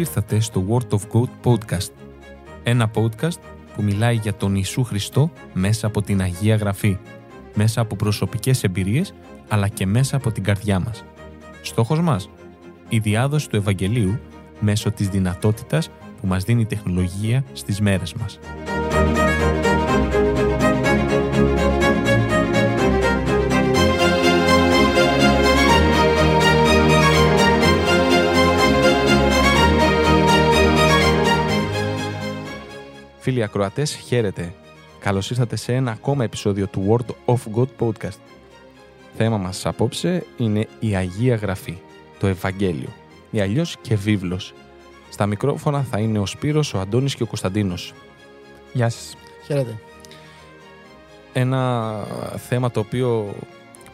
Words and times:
ήρθατε 0.00 0.40
στο 0.40 0.64
Word 0.68 0.98
of 0.98 1.00
God 1.12 1.28
Podcast. 1.44 1.90
Ένα 2.62 2.90
podcast 2.94 3.38
που 3.74 3.82
μιλάει 3.82 4.14
για 4.14 4.34
τον 4.34 4.54
Ιησού 4.54 4.84
Χριστό 4.84 5.30
μέσα 5.52 5.86
από 5.86 6.02
την 6.02 6.20
Αγία 6.20 6.56
Γραφή, 6.56 6.98
μέσα 7.54 7.80
από 7.80 7.96
προσωπικές 7.96 8.64
εμπειρίες, 8.64 9.14
αλλά 9.48 9.68
και 9.68 9.86
μέσα 9.86 10.16
από 10.16 10.32
την 10.32 10.42
καρδιά 10.42 10.80
μας. 10.80 11.04
Στόχος 11.62 12.00
μας, 12.00 12.30
η 12.88 12.98
διάδοση 12.98 13.48
του 13.48 13.56
Ευαγγελίου 13.56 14.20
μέσω 14.60 14.90
της 14.90 15.08
δυνατότητας 15.08 15.90
που 16.20 16.26
μας 16.26 16.44
δίνει 16.44 16.60
η 16.60 16.66
τεχνολογία 16.66 17.44
στις 17.52 17.80
μέρες 17.80 18.14
μας. 18.14 18.38
Φίλοι 33.20 33.42
ακροατές, 33.42 33.94
χαίρετε. 33.94 34.54
Καλώς 34.98 35.30
ήρθατε 35.30 35.56
σε 35.56 35.74
ένα 35.74 35.90
ακόμα 35.90 36.24
επεισόδιο 36.24 36.66
του 36.66 36.86
Word 36.88 37.34
of 37.34 37.38
God 37.56 37.68
Podcast. 37.78 38.18
Θέμα 39.16 39.36
μας 39.36 39.66
απόψε 39.66 40.26
είναι 40.36 40.68
η 40.80 40.96
Αγία 40.96 41.34
Γραφή, 41.34 41.78
το 42.18 42.26
Ευαγγέλιο, 42.26 42.88
ή 43.30 43.40
αλλιώς 43.40 43.76
και 43.80 43.96
βίβλος. 43.96 44.54
Στα 45.10 45.26
μικρόφωνα 45.26 45.82
θα 45.82 45.98
είναι 45.98 46.18
ο 46.18 46.26
Σπύρος, 46.26 46.74
ο 46.74 46.80
Αντώνης 46.80 47.14
και 47.14 47.22
ο 47.22 47.26
Κωνσταντίνος. 47.26 47.94
Γεια 48.72 48.88
σας. 48.88 49.16
Χαίρετε. 49.46 49.78
Ένα 51.32 52.02
θέμα 52.48 52.70
το 52.70 52.80
οποίο 52.80 53.34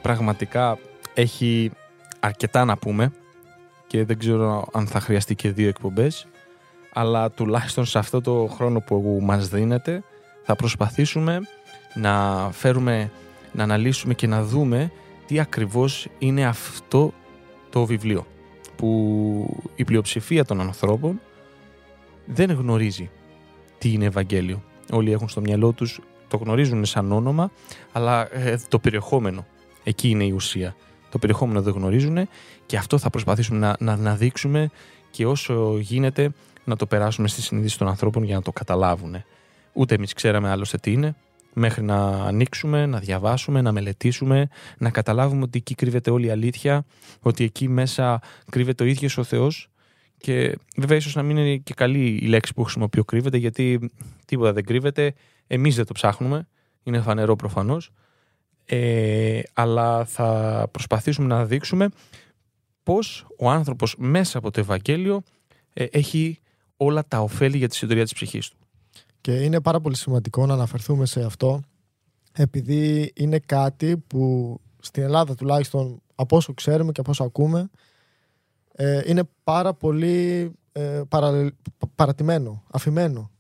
πραγματικά 0.03 0.79
έχει 1.15 1.71
αρκετά 2.21 2.65
να 2.65 2.77
πούμε 2.77 3.13
και 3.87 4.05
δεν 4.05 4.19
ξέρω 4.19 4.69
αν 4.73 4.87
θα 4.87 5.01
χρειαστεί 5.01 5.35
και 5.35 5.51
δύο 5.51 5.69
εκπομπές 5.69 6.27
αλλά 6.99 7.31
τουλάχιστον 7.31 7.85
σε 7.85 7.99
αυτό 7.99 8.21
το 8.21 8.47
χρόνο 8.47 8.81
που 8.81 9.19
μας 9.23 9.49
δίνεται 9.49 10.03
θα 10.43 10.57
προσπαθήσουμε 10.57 11.41
να 11.95 12.49
φέρουμε, 12.53 13.11
να 13.53 13.63
αναλύσουμε 13.63 14.15
και 14.15 14.27
να 14.27 14.43
δούμε 14.45 14.93
τι 15.27 15.41
ακριβώς 15.41 16.09
είναι 16.19 16.47
αυτό 16.47 17.13
το 17.71 17.85
βιβλίο 17.85 18.27
που 18.77 19.63
η 19.77 19.85
πλειοψηφία 19.85 20.45
των 20.45 20.61
ανθρώπων 20.61 21.21
δεν 22.27 22.51
γνωρίζει 22.51 23.11
τι 23.79 23.93
είναι 23.93 24.05
Ευαγγέλιο. 24.05 24.63
Όλοι 24.93 25.13
έχουν 25.13 25.29
στο 25.29 25.41
μυαλό 25.41 25.73
τους, 25.73 26.01
το 26.29 26.37
γνωρίζουν 26.37 26.85
σαν 26.85 27.13
όνομα, 27.13 27.51
αλλά 27.93 28.35
ε, 28.37 28.59
το 28.69 28.79
περιεχόμενο, 28.79 29.47
εκεί 29.85 30.09
είναι 30.09 30.25
η 30.25 30.31
ουσία. 30.31 30.77
Το 31.11 31.19
περιεχόμενο 31.19 31.63
δεν 31.63 31.73
γνωρίζουν 31.73 32.29
και 32.67 32.77
αυτό 32.77 32.99
θα 32.99 33.11
προσπαθήσουμε 33.11 33.59
να, 33.59 33.77
να, 33.79 33.97
να 33.97 34.15
δείξουμε 34.15 34.71
και 35.11 35.27
όσο 35.27 35.79
γίνεται 35.79 36.33
να 36.67 36.77
το 36.77 36.87
περάσουμε 36.87 37.29
στη 37.29 37.43
συνείδηση 37.43 37.79
των 37.79 37.89
ανθρώπων 37.89 38.23
για 38.23 38.35
να 38.35 38.43
το 38.43 38.53
καταλάβουν. 38.53 39.25
Ούτε 39.73 39.95
εμείς 39.95 40.13
ξέραμε 40.13 40.51
άλλωστε 40.51 40.79
τι 40.79 40.93
είναι, 40.93 41.15
μέχρι 41.53 41.83
να 41.83 41.97
ανοίξουμε, 42.07 42.87
να 42.87 42.99
διαβάσουμε, 42.99 43.61
να 43.61 43.73
μελετήσουμε, 43.73 44.49
να 44.79 44.91
καταλάβουμε 44.91 45.43
ότι 45.43 45.59
εκεί 45.59 45.75
κρύβεται 45.75 46.11
όλη 46.11 46.27
η 46.27 46.31
αλήθεια, 46.31 46.85
ότι 47.21 47.45
εκεί 47.45 47.69
μέσα 47.69 48.21
κρύβεται 48.51 48.85
ο 48.85 48.87
ίδιος 48.87 49.19
ο 49.19 49.25
Θεός. 49.25 49.71
Και 50.19 50.59
βέβαια, 50.77 50.97
ίσως 50.97 51.15
να 51.15 51.23
μην 51.23 51.37
είναι 51.37 51.57
και 51.57 51.75
καλή 51.75 52.19
η 52.23 52.27
λέξη 52.27 52.55
που 52.55 52.63
χρησιμοποιώ 52.63 53.05
κρύβεται, 53.05 53.37
γιατί 53.37 53.91
τίποτα 54.25 54.53
δεν 54.53 54.65
κρύβεται. 54.65 55.15
Εμείς 55.47 55.77
δεν 55.77 55.87
το 55.87 55.93
ψάχνουμε. 55.93 56.49
Είναι 56.83 57.01
φανερό 57.01 57.37
προφανώς. 57.37 57.93
Ε, 58.65 59.41
αλλά 59.53 60.05
θα 60.05 60.69
προσπαθήσουμε 60.71 61.27
να 61.27 61.45
δείξουμε 61.45 61.89
πώς 62.83 63.27
ο 63.39 63.51
άνθρωπος 63.51 63.95
μέσα 63.99 64.39
από 64.39 64.51
το 64.51 64.61
Ευαγγέλιο 64.61 65.23
ε, 65.73 65.85
έχει 65.85 66.41
όλα 66.77 67.05
τα 67.09 67.21
ωφέλη 67.21 67.57
για 67.57 67.69
τη 67.69 67.77
συντορία 67.77 68.03
της 68.03 68.13
ψυχής 68.13 68.49
του. 68.49 68.57
Και 69.21 69.33
είναι 69.33 69.61
πάρα 69.61 69.81
πολύ 69.81 69.97
σημαντικό 69.97 70.47
να 70.47 70.55
αναφερθούμε 70.55 71.07
σε 71.07 71.23
αυτό 71.23 71.63
επειδή 72.33 73.13
είναι 73.15 73.39
κάτι 73.39 73.97
που 73.97 74.55
στην 74.81 75.03
Ελλάδα 75.03 75.35
τουλάχιστον 75.35 76.03
από 76.15 76.37
όσο 76.37 76.55
ξέρουμε 76.55 76.93
και 76.93 77.01
από 77.01 77.11
όσο 77.11 77.25
ακούμε 77.25 77.71
ε, 78.73 79.03
είναι 79.07 79.23
πάρα 79.45 79.75
πολύ 79.75 80.53
ε, 80.73 81.03
παρα, 81.09 81.53
παρατημένο, 81.95 82.63
αφημένο. 82.71 83.31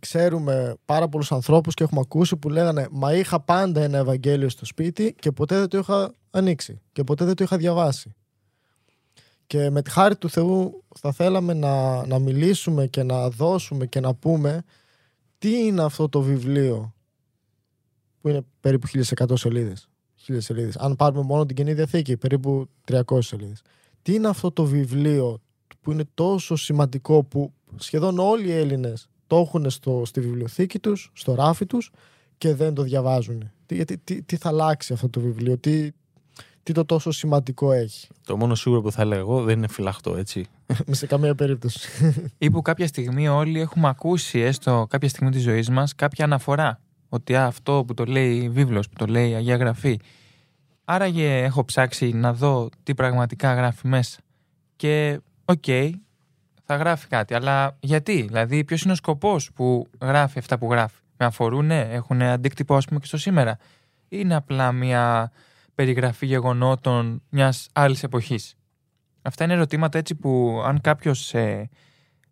Ξέρουμε 0.00 0.74
πάρα 0.84 1.08
πολλούς 1.08 1.32
ανθρώπους 1.32 1.74
και 1.74 1.84
έχουμε 1.84 2.00
ακούσει 2.00 2.36
που 2.36 2.48
λέγανε 2.48 2.86
Μα 2.90 3.14
είχα 3.14 3.40
πάντα 3.40 3.80
ένα 3.82 3.98
Ευαγγέλιο 3.98 4.48
στο 4.48 4.64
σπίτι 4.64 5.14
και 5.18 5.32
ποτέ 5.32 5.58
δεν 5.58 5.68
το 5.68 5.78
είχα 5.78 6.12
ανοίξει 6.30 6.80
και 6.92 7.04
ποτέ 7.04 7.24
δεν 7.24 7.34
το 7.34 7.44
είχα 7.44 7.56
διαβάσει. 7.56 8.14
Και 9.50 9.70
με 9.70 9.82
τη 9.82 9.90
χάρη 9.90 10.16
του 10.16 10.28
Θεού 10.28 10.84
θα 10.98 11.12
θέλαμε 11.12 11.54
να, 11.54 12.06
να 12.06 12.18
μιλήσουμε 12.18 12.86
και 12.86 13.02
να 13.02 13.28
δώσουμε 13.28 13.86
και 13.86 14.00
να 14.00 14.14
πούμε 14.14 14.62
τι 15.38 15.58
είναι 15.58 15.82
αυτό 15.82 16.08
το 16.08 16.20
βιβλίο 16.20 16.94
που 18.20 18.28
είναι 18.28 18.40
περίπου 18.60 18.86
1100 19.16 19.32
σελίδες. 19.34 19.88
σελίδες. 20.38 20.76
Αν 20.76 20.96
πάρουμε 20.96 21.22
μόνο 21.22 21.46
την 21.46 21.56
Καινή 21.56 21.74
Διαθήκη, 21.74 22.16
περίπου 22.16 22.68
300 22.90 23.18
σελίδες. 23.18 23.62
Τι 24.02 24.14
είναι 24.14 24.28
αυτό 24.28 24.50
το 24.50 24.64
βιβλίο 24.64 25.40
που 25.80 25.92
είναι 25.92 26.04
τόσο 26.14 26.56
σημαντικό 26.56 27.22
που 27.22 27.52
σχεδόν 27.76 28.18
όλοι 28.18 28.46
οι 28.46 28.52
Έλληνες 28.52 29.08
το 29.26 29.36
έχουν 29.36 29.70
στο, 29.70 30.02
στη 30.04 30.20
βιβλιοθήκη 30.20 30.78
τους, 30.78 31.10
στο 31.14 31.34
ράφι 31.34 31.66
τους 31.66 31.90
και 32.38 32.54
δεν 32.54 32.74
το 32.74 32.82
διαβάζουν. 32.82 33.50
Τι, 33.66 33.84
τι, 33.84 34.22
τι 34.22 34.36
θα 34.36 34.48
αλλάξει 34.48 34.92
αυτό 34.92 35.08
το 35.08 35.20
βιβλίο, 35.20 35.58
τι, 35.58 35.90
τι 36.62 36.72
το 36.72 36.84
τόσο 36.84 37.10
σημαντικό 37.10 37.72
έχει. 37.72 38.08
Το 38.24 38.36
μόνο 38.36 38.54
σίγουρο 38.54 38.80
που 38.80 38.92
θα 38.92 39.02
έλεγα 39.02 39.20
εγώ 39.20 39.42
δεν 39.42 39.56
είναι 39.56 39.68
φυλαχτό, 39.68 40.16
έτσι. 40.16 40.46
σε 40.90 41.06
καμία 41.06 41.34
περίπτωση. 41.34 41.88
Ή 42.38 42.50
που 42.50 42.62
κάποια 42.62 42.86
στιγμή 42.86 43.28
όλοι 43.28 43.60
έχουμε 43.60 43.88
ακούσει, 43.88 44.38
έστω 44.38 44.86
κάποια 44.90 45.08
στιγμή 45.08 45.30
της 45.30 45.42
ζωής 45.42 45.70
μας, 45.70 45.94
κάποια 45.94 46.24
αναφορά. 46.24 46.80
Ότι 47.08 47.36
αυτό 47.36 47.84
που 47.86 47.94
το 47.94 48.04
λέει 48.04 48.48
βίβλος, 48.48 48.88
που 48.88 48.94
το 48.96 49.06
λέει 49.06 49.30
η 49.30 49.34
Αγία 49.34 49.56
Γραφή. 49.56 50.00
Άραγε 50.84 51.42
έχω 51.42 51.64
ψάξει 51.64 52.12
να 52.12 52.32
δω 52.32 52.68
τι 52.82 52.94
πραγματικά 52.94 53.54
γράφει 53.54 53.88
μέσα. 53.88 54.20
Και 54.76 55.20
οκ, 55.44 55.64
θα 56.64 56.76
γράφει 56.76 57.06
κάτι. 57.06 57.34
Αλλά 57.34 57.76
γιατί, 57.80 58.22
δηλαδή, 58.22 58.64
ποιος 58.64 58.82
είναι 58.82 58.92
ο 58.92 58.94
σκοπός 58.94 59.52
που 59.52 59.86
γράφει 60.00 60.38
αυτά 60.38 60.58
που 60.58 60.70
γράφει; 60.70 61.00
Με 61.16 61.26
αφορούν, 61.26 61.70
έχουν 61.70 62.22
αντίκτυπο, 62.22 62.76
ας 62.76 62.84
πούμε, 62.84 63.00
και 63.00 63.06
στο 63.06 63.16
σήμερα; 63.16 63.58
Είναι 64.08 64.34
απλά 64.34 64.72
μια 64.72 65.30
περιγραφή 65.80 66.26
γεγονότων 66.26 67.22
μιας 67.28 67.68
άλλης 67.72 68.02
εποχής. 68.02 68.54
Αυτά 69.22 69.44
είναι 69.44 69.52
ερωτήματα 69.52 69.98
έτσι 69.98 70.14
που 70.14 70.62
αν 70.64 70.80
κάποιος 70.80 71.34
ε, 71.34 71.68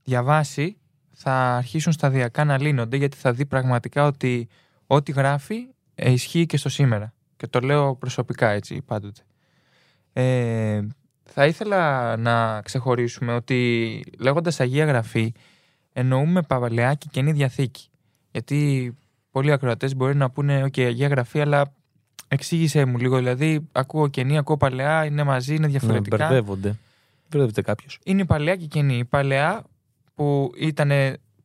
διαβάσει 0.03 0.79
θα 1.13 1.57
αρχίσουν 1.57 1.93
σταδιακά 1.93 2.45
να 2.45 2.61
λύνονται 2.61 2.97
γιατί 2.97 3.17
θα 3.17 3.33
δει 3.33 3.47
πραγματικά 3.47 4.05
ότι 4.07 4.49
ό,τι 4.87 5.13
γράφει 5.13 5.57
ε, 5.95 6.13
ισχύει 6.13 6.47
και 6.47 6.57
στο 6.57 6.69
σήμερα. 6.69 7.15
Και 7.37 7.47
το 7.47 7.61
λέω 7.61 7.97
προσωπικά 7.97 8.49
έτσι 8.49 8.83
πάντοτε. 8.83 9.23
Ε, 10.13 10.87
θα 11.25 11.47
ήθελα 11.47 12.17
να 12.17 12.63
ξεχωρίσουμε 12.63 13.35
ότι 13.35 14.03
λέγοντας 14.19 14.61
Αγία 14.61 14.85
Γραφή 14.85 15.33
εννοούμε 15.93 16.43
Παβαλαιά 16.43 16.95
και 16.95 17.07
Καινή 17.11 17.33
Διαθήκη. 17.33 17.89
Γιατί 18.31 18.93
πολλοί 19.31 19.53
ακροατές 19.53 19.97
μπορεί 19.97 20.17
να 20.17 20.31
πούνε 20.31 20.65
«ΟΚ, 20.65 20.79
Αγία 20.79 21.09
Γραφή, 21.09 21.41
αλλά 21.41 21.77
Εξήγησέ 22.29 22.85
μου 22.85 22.99
λίγο, 22.99 23.17
δηλαδή 23.17 23.69
ακούω 23.73 24.09
καινή, 24.09 24.39
ακούω 24.39 24.57
παλαιά, 24.57 25.05
είναι 25.05 25.25
μαζί, 25.25 25.55
είναι 25.55 25.67
διαφορετικά. 25.67 26.17
Ναι, 26.17 26.25
μπερδεύονται. 26.25 26.79
Μπερδεύεται 27.31 27.63
κάποιος. 27.63 27.99
Είναι 28.05 28.21
η 28.21 28.25
παλαιά 28.25 28.57
και 28.57 28.65
η 28.65 28.69
καινή. 28.69 28.99
Η 28.99 29.05
παλαιά 29.05 29.65
που 30.15 30.53
ήταν 30.59 30.91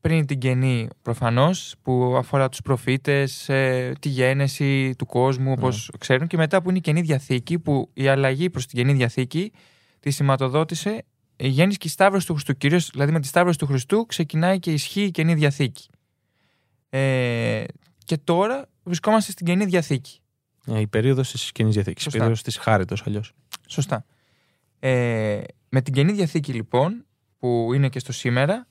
πριν 0.01 0.25
την 0.25 0.39
καινή 0.39 0.87
προφανώς, 1.01 1.75
που 1.81 2.15
αφορά 2.17 2.49
τους 2.49 2.61
προφήτες, 2.61 3.49
ε, 3.49 3.93
τη 3.99 4.09
γένεση 4.09 4.95
του 4.97 5.05
κόσμου, 5.05 5.51
όπως 5.51 5.89
ναι. 5.91 5.97
ξέρουν, 5.97 6.27
και 6.27 6.37
μετά 6.37 6.61
που 6.61 6.69
είναι 6.69 6.77
η 6.77 6.81
καινή 6.81 7.01
διαθήκη, 7.01 7.59
που 7.59 7.89
η 7.93 8.07
αλλαγή 8.07 8.49
προς 8.49 8.65
την 8.65 8.77
καινή 8.77 8.93
διαθήκη 8.93 9.51
τη 9.99 10.11
σηματοδότησε 10.11 11.05
η 11.35 11.47
γέννηση 11.47 11.77
και 11.77 11.87
η 11.87 11.89
σταύρωση 11.89 12.27
του 12.27 12.33
Χριστού. 12.33 12.53
Κυρίως 12.53 12.89
δηλαδή 12.89 13.11
με 13.11 13.19
τη 13.19 13.27
σταύρωση 13.27 13.57
του 13.57 13.65
Χριστού 13.65 14.05
ξεκινάει 14.05 14.59
και 14.59 14.71
ισχύει 14.71 15.03
η 15.03 15.11
καινή 15.11 15.33
διαθήκη. 15.33 15.89
Ε, 16.89 17.63
και 18.05 18.17
τώρα 18.17 18.69
βρισκόμαστε 18.83 19.31
στην 19.31 19.45
καινή 19.45 19.65
διαθήκη. 19.65 20.19
Ε, 20.67 20.79
η 20.79 20.87
περίοδος 20.87 21.31
της 21.31 21.51
κοινή 21.51 21.71
διαθήκης. 21.71 22.05
Η 22.05 22.09
περίοδος 22.09 22.41
της 22.41 22.57
χάριτος 22.57 23.03
αλλιώς. 23.05 23.33
Σωστά. 23.67 24.05
Ε, 24.79 25.41
με 25.69 25.81
την 25.81 25.93
καινή 25.93 26.11
διαθήκη 26.11 26.53
λοιπόν, 26.53 27.05
που 27.37 27.71
είναι 27.73 27.89
και 27.89 27.99
στο 27.99 28.11
σήμερα, 28.11 28.67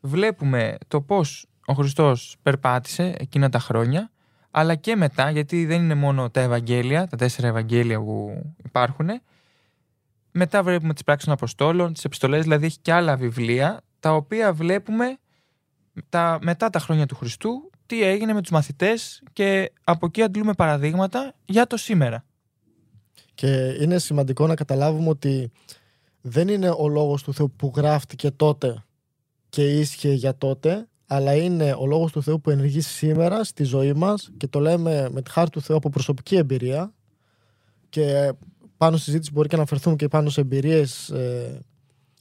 βλέπουμε 0.00 0.76
το 0.88 1.00
πώς 1.00 1.46
ο 1.66 1.72
Χριστός 1.72 2.36
περπάτησε 2.42 3.14
εκείνα 3.18 3.48
τα 3.48 3.58
χρόνια, 3.58 4.10
αλλά 4.50 4.74
και 4.74 4.96
μετά, 4.96 5.30
γιατί 5.30 5.66
δεν 5.66 5.82
είναι 5.82 5.94
μόνο 5.94 6.30
τα 6.30 6.40
Ευαγγέλια, 6.40 7.06
τα 7.06 7.16
τέσσερα 7.16 7.48
Ευαγγέλια 7.48 8.00
που 8.00 8.42
υπάρχουν. 8.64 9.08
Μετά 10.30 10.62
βλέπουμε 10.62 10.92
τις 10.92 11.02
πράξεις 11.02 11.24
των 11.24 11.34
Αποστόλων, 11.34 11.92
τις 11.92 12.04
επιστολές, 12.04 12.42
δηλαδή 12.42 12.66
έχει 12.66 12.78
και 12.78 12.92
άλλα 12.92 13.16
βιβλία, 13.16 13.80
τα 14.00 14.14
οποία 14.14 14.52
βλέπουμε 14.52 15.18
τα, 16.08 16.38
μετά 16.42 16.70
τα 16.70 16.78
χρόνια 16.78 17.06
του 17.06 17.14
Χριστού 17.14 17.70
τι 17.86 18.02
έγινε 18.02 18.32
με 18.32 18.40
τους 18.40 18.50
μαθητές 18.50 19.22
και 19.32 19.72
από 19.84 20.06
εκεί 20.06 20.22
αντλούμε 20.22 20.52
παραδείγματα 20.52 21.34
για 21.44 21.66
το 21.66 21.76
σήμερα. 21.76 22.24
Και 23.34 23.76
είναι 23.80 23.98
σημαντικό 23.98 24.46
να 24.46 24.54
καταλάβουμε 24.54 25.08
ότι 25.08 25.50
δεν 26.20 26.48
είναι 26.48 26.70
ο 26.70 26.88
λόγος 26.88 27.22
του 27.22 27.34
Θεού 27.34 27.52
που 27.56 27.72
γράφτηκε 27.76 28.30
τότε 28.30 28.84
και 29.48 29.78
ίσχυε 29.78 30.12
για 30.12 30.36
τότε, 30.36 30.88
αλλά 31.06 31.34
είναι 31.34 31.76
ο 31.78 31.86
λόγος 31.86 32.12
του 32.12 32.22
Θεού 32.22 32.40
που 32.40 32.50
ενεργεί 32.50 32.80
σήμερα 32.80 33.44
στη 33.44 33.64
ζωή 33.64 33.92
μας 33.92 34.30
και 34.36 34.46
το 34.46 34.60
λέμε 34.60 35.08
με 35.10 35.22
τη 35.22 35.30
χάρη 35.30 35.50
του 35.50 35.60
Θεού 35.60 35.76
από 35.76 35.88
προσωπική 35.88 36.36
εμπειρία 36.36 36.94
και 37.88 38.32
πάνω 38.76 38.96
στη 38.96 39.04
συζήτηση 39.04 39.32
μπορεί 39.32 39.48
και 39.48 39.54
να 39.54 39.60
αναφερθούμε 39.60 39.96
και 39.96 40.08
πάνω 40.08 40.28
σε 40.28 40.40
εμπειρίες 40.40 41.08
ε, 41.08 41.60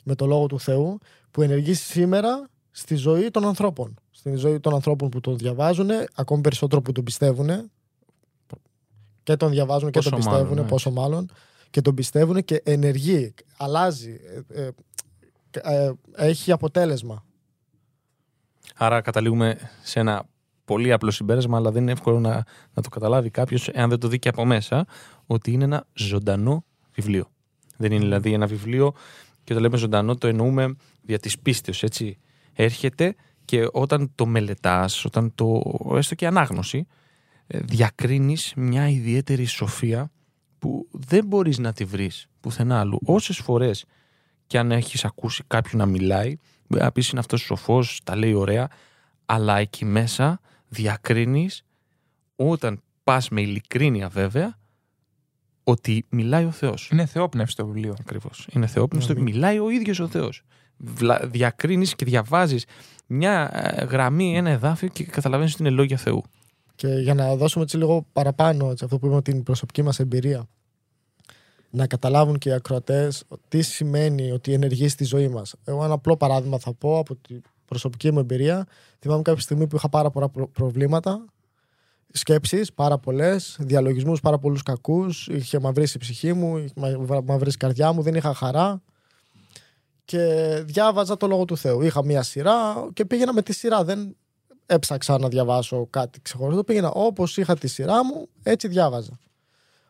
με 0.03 0.15
το 0.15 0.25
Λόγο 0.25 0.45
του 0.45 0.59
Θεού 0.59 0.97
που 1.31 1.41
ενεργεί 1.41 1.73
σήμερα 1.73 2.49
στη 2.75 2.95
ζωή 2.95 3.31
των 3.31 3.45
ανθρώπων. 3.45 3.95
Στη 4.11 4.35
ζωή 4.35 4.59
των 4.59 4.73
ανθρώπων 4.73 5.09
που 5.09 5.19
τον 5.19 5.37
διαβάζουν, 5.37 5.89
ακόμη 6.13 6.41
περισσότερο 6.41 6.81
που 6.81 6.91
τον 6.91 7.03
πιστεύουν 7.03 7.71
και 9.23 9.35
τον 9.35 9.49
διαβάζουν 9.49 9.91
και 9.91 9.97
Πόσο 9.97 10.09
τον 10.09 10.19
πιστεύουν, 10.19 10.41
μάλλον, 10.41 10.63
ναι. 10.63 10.69
πόσο 10.69 10.91
μάλλον, 10.91 11.29
και 11.69 11.81
τον 11.81 11.95
πιστεύουν 11.95 12.43
και 12.43 12.61
ενεργεί, 12.65 13.33
αλλάζει, 13.57 14.19
ε, 14.47 14.61
ε, 14.61 14.71
ε, 15.51 15.91
έχει 16.15 16.51
αποτέλεσμα. 16.51 17.25
Άρα 18.75 19.01
καταλήγουμε 19.01 19.57
σε 19.83 19.99
ένα 19.99 20.25
πολύ 20.65 20.91
απλό 20.91 21.11
συμπέρασμα, 21.11 21.57
αλλά 21.57 21.71
δεν 21.71 21.81
είναι 21.81 21.91
εύκολο 21.91 22.19
να, 22.19 22.43
να 22.73 22.81
το 22.81 22.89
καταλάβει 22.89 23.29
κάποιος, 23.29 23.67
εάν 23.67 23.89
δεν 23.89 23.99
το 23.99 24.07
δει 24.07 24.19
και 24.19 24.29
από 24.29 24.45
μέσα, 24.45 24.85
ότι 25.25 25.51
είναι 25.51 25.63
ένα 25.63 25.87
ζωντανό 25.93 26.65
βιβλίο. 26.93 27.27
Δεν 27.77 27.91
είναι 27.91 28.01
δηλαδή 28.01 28.33
ένα 28.33 28.47
βιβλίο, 28.47 28.93
και 29.43 29.53
όταν 29.53 29.61
λέμε 29.61 29.77
ζωντανό, 29.77 30.15
το 30.15 30.27
εννοούμε 30.27 30.75
δια 31.01 31.19
της 31.19 31.39
πίστεως, 31.39 31.83
έτσι. 31.83 32.19
Έρχεται 32.55 33.15
και 33.45 33.67
όταν 33.71 34.11
το 34.15 34.25
μελετάς, 34.25 35.05
όταν 35.05 35.35
το, 35.35 35.61
έστω 35.95 36.15
και 36.15 36.27
ανάγνωση, 36.27 36.87
ε, 37.47 37.59
διακρίνεις 37.59 38.53
μια 38.55 38.89
ιδιαίτερη 38.89 39.45
σοφία 39.45 40.11
που 40.59 40.87
δεν 40.91 41.25
μπορείς 41.25 41.57
να 41.57 41.73
τη 41.73 41.85
βρεις 41.85 42.27
πουθενά 42.39 42.79
άλλου. 42.79 42.99
Όσες 43.05 43.37
φορές 43.37 43.85
και 44.47 44.57
αν 44.57 44.71
έχεις 44.71 45.05
ακούσει 45.05 45.43
κάποιον 45.47 45.81
να 45.81 45.85
μιλάει, 45.85 46.37
μπορεί 46.67 46.83
να 46.83 46.91
πεις 46.91 47.09
είναι 47.09 47.19
αυτός 47.19 47.41
σοφός, 47.41 48.01
τα 48.03 48.15
λέει 48.15 48.33
ωραία, 48.33 48.69
αλλά 49.25 49.57
εκεί 49.57 49.85
μέσα 49.85 50.39
διακρίνεις 50.67 51.65
όταν 52.35 52.81
πας 53.03 53.29
με 53.29 53.41
ειλικρίνεια 53.41 54.09
βέβαια 54.09 54.57
ότι 55.63 56.05
μιλάει 56.09 56.45
ο 56.45 56.51
Θεός. 56.51 56.89
Είναι 56.91 57.05
θεόπνευση 57.05 57.55
το 57.55 57.65
βιβλίο. 57.65 57.95
Ακριβώς. 57.99 58.47
Είναι 58.51 58.67
θεόπνευστο 58.67 59.13
και 59.13 59.19
Αμήν. 59.19 59.33
μιλάει 59.33 59.59
ο 59.59 59.69
ίδιος 59.69 59.99
ο 59.99 60.07
Θεός. 60.07 60.43
Βλα- 60.77 61.27
Διακρίνεις 61.27 61.95
και 61.95 62.05
διαβάζεις 62.05 62.65
μια 63.07 63.49
ε, 63.53 63.83
γραμμή, 63.85 64.37
ένα 64.37 64.49
εδάφιο 64.49 64.87
και 64.87 65.03
καταλαβαίνεις 65.03 65.53
ότι 65.53 65.61
είναι 65.63 65.71
λόγια 65.71 65.97
Θεού. 65.97 66.23
Και 66.75 66.87
για 66.87 67.13
να 67.13 67.35
δώσουμε 67.35 67.63
έτσι 67.63 67.77
λίγο 67.77 68.05
παραπάνω 68.13 68.69
έτσι, 68.69 68.83
αυτό 68.83 68.97
που 68.99 69.05
είπαμε 69.05 69.21
την 69.21 69.43
προσωπική 69.43 69.81
μας 69.81 69.99
εμπειρία 69.99 70.47
να 71.69 71.87
καταλάβουν 71.87 72.37
και 72.37 72.49
οι 72.49 72.51
ακροατές 72.53 73.23
τι 73.47 73.61
σημαίνει 73.61 74.31
ότι 74.31 74.53
ενεργεί 74.53 74.87
στη 74.87 75.03
ζωή 75.03 75.27
μας. 75.27 75.55
Εγώ 75.63 75.83
ένα 75.83 75.93
απλό 75.93 76.17
παράδειγμα 76.17 76.59
θα 76.59 76.73
πω 76.73 76.97
από 76.97 77.15
την 77.15 77.41
προσωπική 77.65 78.11
μου 78.11 78.19
εμπειρία. 78.19 78.65
Θυμάμαι 78.99 79.21
κάποια 79.21 79.41
στιγμή 79.41 79.67
που 79.67 79.75
είχα 79.75 79.89
πάρα 79.89 80.09
πολλά 80.09 80.29
προ- 80.29 80.49
προβλήματα, 80.51 81.25
σκέψεις 82.11 82.73
πάρα 82.73 82.97
πολλές, 82.97 83.57
διαλογισμούς 83.59 84.19
πάρα 84.19 84.37
πολλούς 84.37 84.63
κακούς, 84.63 85.27
είχε 85.27 85.59
μαυρίσει 85.59 85.97
η 85.97 85.99
ψυχή 85.99 86.33
μου, 86.33 86.57
είχε 86.57 86.73
μα- 87.07 87.21
μαυρίσει 87.25 87.55
η 87.55 87.59
καρδιά 87.59 87.91
μου, 87.91 88.01
δεν 88.01 88.15
είχα 88.15 88.33
χαρά 88.33 88.81
και 90.05 90.23
διάβαζα 90.65 91.17
το 91.17 91.27
Λόγο 91.27 91.45
του 91.45 91.57
Θεού. 91.57 91.81
Είχα 91.81 92.05
μία 92.05 92.23
σειρά 92.23 92.87
και 92.93 93.05
πήγαινα 93.05 93.33
με 93.33 93.41
τη 93.41 93.53
σειρά, 93.53 93.83
δεν 93.83 94.15
έψαξα 94.65 95.17
να 95.17 95.27
διαβάσω 95.27 95.87
κάτι 95.89 96.21
ξεχωριστό. 96.21 96.63
Πήγαινα 96.63 96.91
όπως 96.91 97.37
είχα 97.37 97.57
τη 97.57 97.67
σειρά 97.67 98.05
μου, 98.05 98.27
έτσι 98.43 98.67
διάβαζα. 98.67 99.19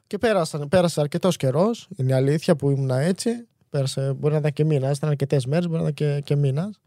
Και 0.07 0.17
πέρασαν, 0.17 0.67
πέρασε 0.67 1.01
αρκετός 1.01 1.37
καιρός, 1.37 1.87
είναι 1.95 2.11
η 2.11 2.13
αλήθεια 2.13 2.55
που 2.55 2.69
ήμουν 2.69 2.89
έτσι. 2.89 3.47
Πέρασε, 3.69 4.13
μπορεί 4.13 4.33
να 4.33 4.39
ήταν 4.39 4.51
και 4.53 4.63
μήνας, 4.63 4.97
ήταν 4.97 5.09
αρκετές 5.09 5.45
μέρες, 5.45 5.67
μπορεί 5.67 5.81
να 5.81 5.87
ήταν 5.87 5.93
και, 5.93 6.21
και 6.21 6.35
μήνας. 6.35 6.79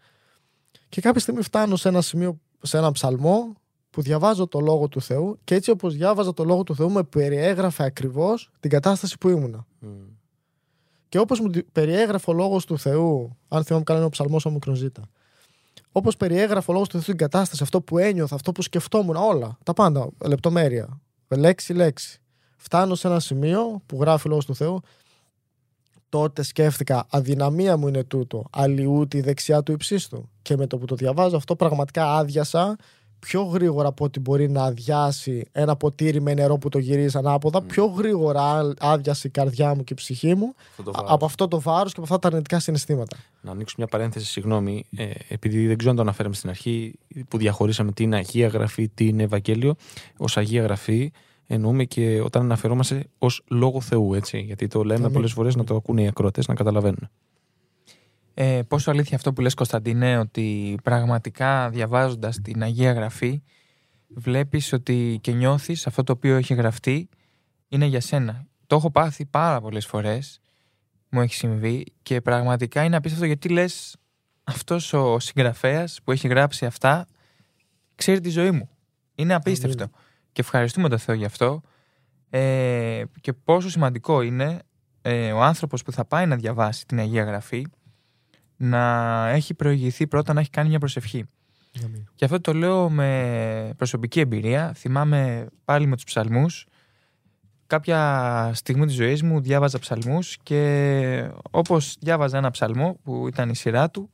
Και 0.88 1.00
κάποια 1.00 1.20
στιγμή 1.20 1.42
φτάνω 1.42 1.76
σε 1.76 1.88
ένα 1.88 2.00
σημείο, 2.00 2.40
σε 2.62 2.78
ένα 2.78 2.92
ψαλμό, 2.92 3.56
που 3.90 4.02
διαβάζω 4.02 4.46
το 4.46 4.60
λόγο 4.60 4.88
του 4.88 5.00
Θεού 5.00 5.38
και 5.44 5.54
έτσι 5.54 5.70
όπως 5.70 5.94
διάβαζα 5.94 6.34
το 6.34 6.44
λόγο 6.44 6.62
του 6.62 6.75
Θεού 6.75 6.90
με 6.90 7.02
περιέγραφε 7.02 7.84
ακριβώς 7.84 8.50
την 8.60 8.70
κατάσταση 8.70 9.19
που 9.19 9.28
ήμουνα. 9.28 9.66
Και 11.08 11.19
όπως 11.19 11.40
μου 11.40 11.49
τη- 11.50 11.62
περιέγραφε 11.62 12.31
ο 12.31 12.34
λόγος 12.34 12.64
του 12.64 12.78
Θεού, 12.78 13.37
αν 13.49 13.64
θυμάμαι 13.64 13.84
καλά 13.84 13.99
είναι 13.99 14.06
ο 14.06 14.10
ψαλμός 14.10 14.46
ο 14.46 14.50
Μικροζήτα, 14.50 15.02
όπως 15.93 16.16
περιέγραφε 16.16 16.70
ο 16.70 16.72
λόγος 16.75 16.88
του 16.88 16.94
Θεού 16.96 17.05
την 17.05 17.16
κατάσταση, 17.16 17.62
αυτό 17.62 17.81
που 17.81 17.99
ένιωθα, 17.99 18.34
αυτό 18.34 18.52
που 18.52 18.62
σκεφτόμουν, 18.62 19.16
όλα, 19.16 19.58
τα 19.64 19.72
πάντα, 19.72 20.08
λεπτομέρεια, 20.26 21.00
λέξη-λέξη. 21.28 22.20
Φτάνω 22.56 22.94
σε 22.94 23.08
ένα 23.08 23.20
σημείο 23.20 23.82
που 23.87 23.96
γράφει 24.00 24.26
ο 24.26 24.31
λόγος 24.31 24.44
του 24.44 24.55
Θεού, 24.55 24.81
τότε 26.08 26.43
σκέφτηκα 26.43 27.06
αδυναμία 27.11 27.76
μου 27.76 27.88
είναι 27.88 28.04
τούτο, 28.04 28.44
αλλιούτη 28.50 29.16
η 29.16 29.20
δεξιά 29.20 29.62
του 29.62 29.72
υψίστου. 29.72 30.28
Και 30.43 30.56
με 30.56 30.66
το 30.66 30.78
που 30.78 30.84
το 30.84 30.94
διαβάζω 30.94 31.37
αυτό 31.37 31.56
πραγματικά 31.56 32.14
άδειασα 32.16 32.76
πιο 33.20 33.42
γρήγορα 33.42 33.88
από 33.88 34.04
ό,τι 34.04 34.20
μπορεί 34.20 34.48
να 34.50 34.62
αδειάσει 34.64 35.44
ένα 35.52 35.76
ποτήρι 35.76 36.20
με 36.20 36.34
νερό 36.34 36.58
που 36.58 36.68
το 36.68 36.78
γυρίζει 36.78 37.16
ανάποδα, 37.18 37.62
πιο 37.62 37.84
γρήγορα 37.86 38.42
α- 38.42 38.72
άδειασε 38.78 39.26
η 39.26 39.30
καρδιά 39.30 39.74
μου 39.74 39.84
και 39.84 39.92
η 39.92 39.96
ψυχή 39.96 40.34
μου 40.34 40.54
Αυτό 40.70 40.82
το 40.82 40.90
α- 40.90 40.92
βάρος. 40.94 41.10
από 41.12 41.24
αυτό 41.24 41.48
το 41.48 41.60
βάρος 41.60 41.92
και 41.92 42.00
από 42.00 42.02
αυτά 42.02 42.18
τα 42.18 42.28
αρνητικά 42.28 42.58
συναισθήματα. 42.60 43.16
Να 43.40 43.50
ανοίξω 43.50 43.74
μια 43.78 43.86
παρένθεση, 43.86 44.26
συγγνώμη, 44.26 44.84
ε, 44.96 45.04
επειδή 45.28 45.66
δεν 45.66 45.76
ξέρω 45.76 45.90
αν 45.90 45.96
το 45.96 46.02
αναφέραμε 46.02 46.34
στην 46.34 46.48
αρχή, 46.50 46.94
που 47.28 47.38
διαχωρίσαμε 47.38 47.92
τι 47.92 48.02
είναι 48.02 48.16
Αγία 48.16 48.48
Γραφή, 48.48 48.88
τι 48.88 49.06
είναι 49.08 49.22
Ευαγγέλιο. 49.22 49.74
Ω 50.18 50.24
Αγία 50.34 50.62
Γραφή 50.62 51.12
εννοούμε 51.46 51.84
και 51.84 52.20
όταν 52.24 52.42
αναφερόμαστε 52.42 53.04
ως 53.18 53.42
λόγο 53.48 53.80
Θεού, 53.80 54.14
έτσι. 54.14 54.38
Γιατί 54.38 54.66
το 54.66 54.82
λέμε 54.84 55.00
Αμήν. 55.00 55.12
πολλές 55.12 55.32
φορές 55.32 55.56
να 55.56 55.64
το 55.64 55.74
ακούνε 55.74 56.02
οι 56.02 56.06
ακρότε, 56.06 56.42
να 56.48 56.54
καταλαβαίνουν. 56.54 57.08
Ε, 58.40 58.62
πόσο 58.62 58.90
αλήθεια 58.90 59.17
αυτό 59.17 59.32
που 59.32 59.40
λες 59.40 59.55
Κωνσταντίνε 59.55 60.19
ότι 60.19 60.79
πραγματικά 60.82 61.70
διαβάζοντας 61.70 62.40
την 62.40 62.62
Αγία 62.62 62.93
Γραφή 62.93 63.43
βλέπεις 64.08 64.73
ότι 64.73 65.19
και 65.23 65.32
νιώθεις 65.32 65.87
αυτό 65.87 66.02
το 66.02 66.12
οποίο 66.12 66.37
έχει 66.37 66.55
γραφτεί 66.55 67.08
είναι 67.69 67.85
για 67.85 68.00
σένα. 68.00 68.46
Το 68.67 68.76
έχω 68.76 68.90
πάθει 68.90 69.26
πάρα 69.26 69.61
πολλές 69.61 69.87
φορές, 69.87 70.40
μου 71.08 71.20
έχει 71.20 71.35
συμβεί 71.35 71.87
και 72.02 72.20
πραγματικά 72.20 72.85
είναι 72.85 72.96
απίστευτο 72.96 73.26
γιατί 73.26 73.49
λες 73.49 73.96
αυτός 74.44 74.93
ο 74.93 75.19
συγγραφέας 75.19 76.00
που 76.05 76.12
έχει 76.12 76.29
γράψει 76.29 76.67
αυτά 76.67 77.06
ξέρει 77.94 78.20
τη 78.20 78.31
ζωή 78.31 78.50
μου. 78.50 78.69
Είναι 79.14 79.35
απίστευτο. 79.35 79.82
Αμήν. 79.82 79.96
Και 80.33 80.40
ευχαριστούμε 80.40 80.88
τον 80.88 80.99
Θεό 80.99 81.14
γι' 81.14 81.25
αυτό. 81.25 81.62
Ε, 82.30 83.02
και 83.21 83.33
πόσο 83.33 83.71
σημαντικό 83.71 84.23
είναι 84.23 84.59
ε, 85.02 85.33
ο 85.33 85.42
άνθρωπος 85.42 85.83
που 85.83 85.92
θα 85.92 86.04
πάει 86.04 86.26
να 86.26 86.37
διαβάσει 86.37 86.87
την 86.87 86.99
Αγία 86.99 87.25
Γραφή 87.25 87.66
να 88.60 89.26
έχει 89.28 89.54
προηγηθεί 89.54 90.06
πρώτα 90.06 90.32
να 90.32 90.40
έχει 90.40 90.50
κάνει 90.50 90.68
μια 90.68 90.78
προσευχή. 90.78 91.24
Και 92.14 92.24
αυτό 92.24 92.40
το 92.40 92.52
λέω 92.52 92.90
με 92.90 93.72
προσωπική 93.76 94.20
εμπειρία. 94.20 94.72
Θυμάμαι 94.76 95.46
πάλι 95.64 95.86
με 95.86 95.94
τους 95.94 96.04
ψαλμούς. 96.04 96.66
Κάποια 97.66 98.50
στιγμή 98.54 98.86
της 98.86 98.94
ζωής 98.94 99.22
μου 99.22 99.40
διάβαζα 99.40 99.78
ψαλμούς 99.78 100.36
και 100.42 101.30
όπως 101.50 101.96
διάβαζα 102.00 102.38
ένα 102.38 102.50
ψαλμό 102.50 102.98
που 103.02 103.28
ήταν 103.28 103.48
η 103.48 103.56
σειρά 103.56 103.90
του 103.90 104.10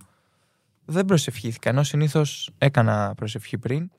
δεν 0.84 1.04
προσευχήθηκα 1.04 1.68
ενώ 1.70 1.82
συνήθως 1.82 2.50
έκανα 2.58 3.12
προσευχή 3.16 3.58
πριν. 3.58 3.90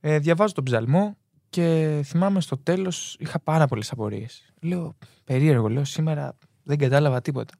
Ε, 0.00 0.18
διαβάζω 0.18 0.54
τον 0.54 0.64
ψαλμό 0.64 1.16
και 1.48 2.00
θυμάμαι 2.04 2.40
στο 2.40 2.58
τέλος 2.58 3.16
είχα 3.18 3.40
πάρα 3.40 3.66
πολλές 3.66 3.92
απορίες. 3.92 4.52
Λέω 4.60 4.94
περίεργο, 5.24 5.68
λέω 5.68 5.84
σήμερα 5.84 6.36
δεν 6.62 6.78
κατάλαβα 6.78 7.20
τίποτα. 7.20 7.54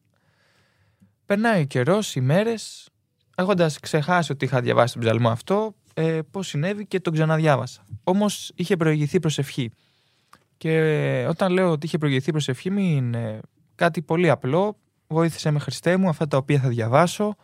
Περνάει 1.26 1.60
ο 1.60 1.64
καιρός, 1.64 2.14
οι 2.14 2.20
μέρες, 2.20 2.88
έχοντας 3.36 3.80
ξεχάσει 3.80 4.32
ότι 4.32 4.44
είχα 4.44 4.60
διαβάσει 4.60 4.92
τον 4.92 5.02
ψαλμό 5.02 5.28
αυτό, 5.28 5.74
ε, 5.94 6.20
πώς 6.30 6.46
συνέβη 6.46 6.86
και 6.86 7.00
τον 7.00 7.12
ξαναδιάβασα. 7.12 7.84
Όμως 8.04 8.52
είχε 8.54 8.76
προηγηθεί 8.76 9.20
προσευχή. 9.20 9.70
Και 10.56 11.26
όταν 11.28 11.52
λέω 11.52 11.70
ότι 11.70 11.86
είχε 11.86 11.98
προηγηθεί 11.98 12.30
προσευχή 12.30 12.70
μου, 12.70 12.78
είναι 12.78 13.40
κάτι 13.74 14.02
πολύ 14.02 14.30
απλό. 14.30 14.76
Βοήθησε 15.06 15.50
με 15.50 15.58
Χριστέ 15.58 15.96
μου 15.96 16.08
αυτά 16.08 16.26
τα 16.26 16.36
οποία 16.36 16.60
θα 16.60 16.68
διαβάσω, 16.68 17.36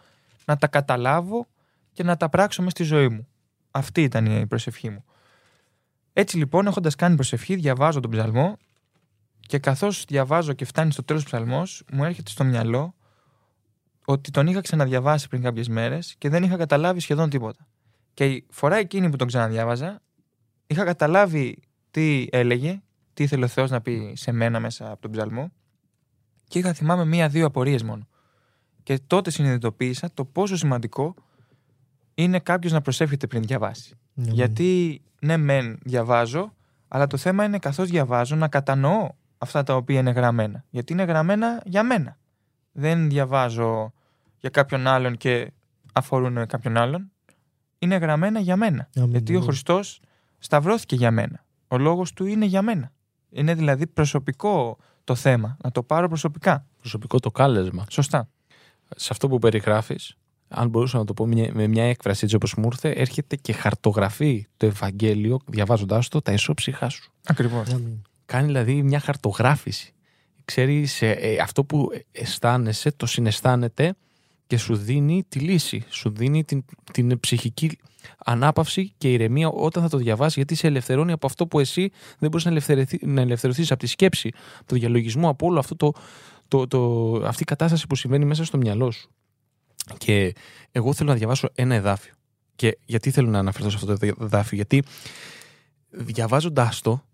να 0.45 0.57
τα 0.57 0.67
καταλάβω 0.67 1.47
και 1.93 2.03
να 2.03 2.17
τα 2.17 2.29
πράξω 2.29 2.63
μες 2.63 2.73
στη 2.73 2.83
ζωή 2.83 3.09
μου. 3.09 3.27
Αυτή 3.71 4.03
ήταν 4.03 4.27
η 4.27 4.47
προσευχή 4.47 4.91
μου. 4.91 5.05
Έτσι 6.13 6.37
λοιπόν, 6.37 6.67
έχοντας 6.67 6.95
κάνει 6.95 7.15
προσευχή, 7.15 7.55
διαβάζω 7.55 8.01
τον 8.01 8.11
ψαλμό 8.11 8.57
και 9.41 9.59
καθώς 9.59 10.05
διαβάζω 10.09 10.53
και 10.53 10.65
φτάνει 10.65 10.93
στο 10.93 11.05
τέλος 11.05 11.25
ψαλμός, 11.25 11.83
μου 11.93 12.05
έρχεται 12.05 12.31
στο 12.31 12.45
μυαλό 12.45 12.95
ότι 14.05 14.31
τον 14.31 14.47
είχα 14.47 14.61
ξαναδιαβάσει 14.61 15.29
πριν 15.29 15.43
κάποιες 15.43 15.69
μέρες 15.69 16.15
και 16.19 16.29
δεν 16.29 16.43
είχα 16.43 16.57
καταλάβει 16.57 17.01
σχεδόν 17.01 17.31
τίποτα. 17.31 17.67
Και 18.15 18.25
η 18.25 18.47
φορά 18.51 18.77
εκείνη 18.77 19.11
που 19.11 19.17
τον 19.17 19.27
ξαναδιάβαζα, 19.27 20.01
είχα 20.67 20.85
καταλάβει 20.85 21.63
τι 21.91 22.27
έλεγε, 22.31 22.81
τι 23.15 23.23
ήθελε 23.23 23.45
ο 23.45 23.49
Θεός 23.49 23.71
να 23.71 23.81
πει 23.81 24.13
σε 24.17 24.33
μένα 24.33 24.61
μέσα 24.61 24.91
από 24.91 25.01
τον 25.01 25.11
ψαλμό 25.11 25.53
και 26.45 26.59
είχα 26.59 26.73
θυμάμαι 26.73 27.05
μία-δύο 27.05 27.47
απορίες 27.47 27.83
μόνο. 27.83 28.07
Και 28.83 29.01
τότε 29.07 29.31
συνειδητοποίησα 29.31 30.11
το 30.15 30.25
πόσο 30.25 30.57
σημαντικό 30.57 31.15
είναι 32.15 32.39
κάποιος 32.39 32.73
να 32.73 32.81
προσεύχεται 32.81 33.27
πριν 33.27 33.43
διαβάσει. 33.43 33.95
Γιατί 34.15 35.03
ναι, 35.21 35.37
μεν 35.37 35.79
διαβάζω, 35.83 36.55
αλλά 36.89 37.07
το 37.07 37.17
θέμα 37.17 37.45
είναι 37.45 37.59
καθώς 37.59 37.89
διαβάζω 37.89 38.37
να 38.37 38.49
κατανοώ 38.49 39.09
αυτά 39.39 39.63
τα 39.63 39.77
οποία 39.77 39.99
είναι 39.99 40.11
γραμμένα. 40.11 40.65
Γιατί 40.71 40.93
είναι 40.93 41.03
γραμμένα 41.03 41.63
για 41.65 41.83
μένα. 41.83 42.19
Δεν 42.73 43.09
διαβάζω 43.09 43.93
για 44.39 44.51
κάποιον 44.51 44.87
άλλον 44.87 45.17
και 45.17 45.53
αφορούν 45.93 46.47
κάποιον 46.47 46.77
άλλον. 46.77 47.11
Είναι 47.79 47.97
γραμμένα 47.97 48.41
για 48.41 48.57
μένα. 48.57 48.89
Αμήν, 48.97 49.11
Γιατί 49.11 49.33
ο 49.33 49.37
αμήν. 49.37 49.49
Χριστός 49.49 50.01
σταυρώθηκε 50.39 50.95
για 50.97 51.11
μένα. 51.11 51.45
Ο 51.69 51.79
λόγος 51.79 52.13
του 52.13 52.25
είναι 52.27 52.45
για 52.47 52.63
μένα. 52.63 52.93
Είναι 53.31 53.55
δηλαδή 53.55 53.87
προσωπικό 53.87 54.77
το 55.05 55.15
θέμα. 55.15 55.57
Να 55.63 55.71
το 55.71 55.83
πάρω 55.83 56.09
προσωπικά. 56.09 56.67
Προσωπικό 56.79 57.19
το 57.21 57.31
κάλεσμα. 57.31 57.85
Σωστά. 57.91 58.29
Σε 58.97 59.09
αυτό 59.11 59.29
που 59.29 59.39
περιγράφεις, 59.39 60.17
αν 60.49 60.69
μπορούσα 60.69 60.99
να 60.99 61.05
το 61.05 61.15
πω 61.15 61.27
μια- 61.27 61.51
με 61.55 61.67
μια 61.67 61.85
έκφραση 61.85 62.21
έτσι 62.25 62.37
όπως 62.37 62.55
μου 62.55 62.65
ήρθε, 62.67 62.91
έρχεται 62.91 63.37
και 63.37 63.53
χαρτογραφεί 63.53 64.47
το 64.57 64.67
Ευαγγέλιο, 64.67 65.39
διαβάζοντάς 65.47 66.09
το, 66.09 66.21
τα 66.23 66.33
ισόψυχά 66.33 66.89
σου. 66.89 67.13
Ακριβώς. 67.27 67.69
Αμήν. 67.73 68.03
Κάνει 68.27 68.47
δηλαδή 68.47 68.83
μια 68.83 69.01
χαρτογράφηση. 69.01 69.95
Ξέρει 70.51 70.87
ε, 71.01 71.37
αυτό 71.37 71.65
που 71.65 71.89
αισθάνεσαι, 72.13 72.93
το 72.93 73.07
συναισθάνεται 73.07 73.95
και 74.47 74.57
σου 74.57 74.77
δίνει 74.77 75.25
τη 75.29 75.39
λύση. 75.39 75.85
Σου 75.89 76.11
δίνει 76.11 76.45
την, 76.45 76.65
την 76.93 77.21
ψυχική 77.21 77.79
ανάπαυση 78.25 78.93
και 78.99 79.13
ηρεμία 79.13 79.49
όταν 79.49 79.83
θα 79.83 79.89
το 79.89 79.97
διαβάσει, 79.97 80.35
γιατί 80.37 80.55
σε 80.55 80.67
ελευθερώνει 80.67 81.13
από 81.13 81.27
αυτό 81.27 81.47
που 81.47 81.61
εσύ 81.61 81.91
δεν 82.19 82.31
μπορείς 82.31 82.45
να, 82.45 82.51
ελευθερεθεί- 82.51 83.07
να 83.07 83.21
ελευθερωθείς 83.21 83.71
από 83.71 83.81
τη 83.81 83.87
σκέψη, 83.87 84.31
από 84.59 84.67
το 84.67 84.75
διαλογισμό, 84.75 85.29
από 85.29 85.47
όλο 85.47 85.59
αυτό 85.59 85.77
το, 85.77 85.93
το, 86.49 86.67
το, 86.67 87.13
αυτή 87.27 87.43
η 87.43 87.47
κατάσταση 87.47 87.87
που 87.87 87.97
συμβαίνει 87.97 88.25
μέσα 88.25 88.45
στο 88.45 88.57
μυαλό 88.57 88.91
σου. 88.91 89.11
Και 89.99 90.35
εγώ 90.73 90.93
θέλω 90.93 91.11
να 91.11 91.17
διαβάσω 91.17 91.49
ένα 91.55 91.75
εδάφιο. 91.75 92.15
Και 92.57 92.79
γιατί 92.85 93.11
θέλω 93.11 93.29
να 93.29 93.39
αναφερθώ 93.39 93.71
σε 93.71 93.77
αυτό 93.77 93.97
το 93.97 94.07
εδάφιο, 94.21 94.57
Γιατί 94.57 94.83
διαβάζοντά 95.91 96.73
το, 96.83 97.05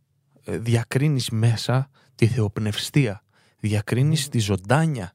ε, 0.44 0.58
διακρίνεις 0.58 1.30
μέσα 1.30 1.90
τη 2.16 2.26
θεοπνευστία, 2.26 3.22
διακρίνεις 3.66 4.28
τη 4.28 4.38
ζωντάνια. 4.38 5.12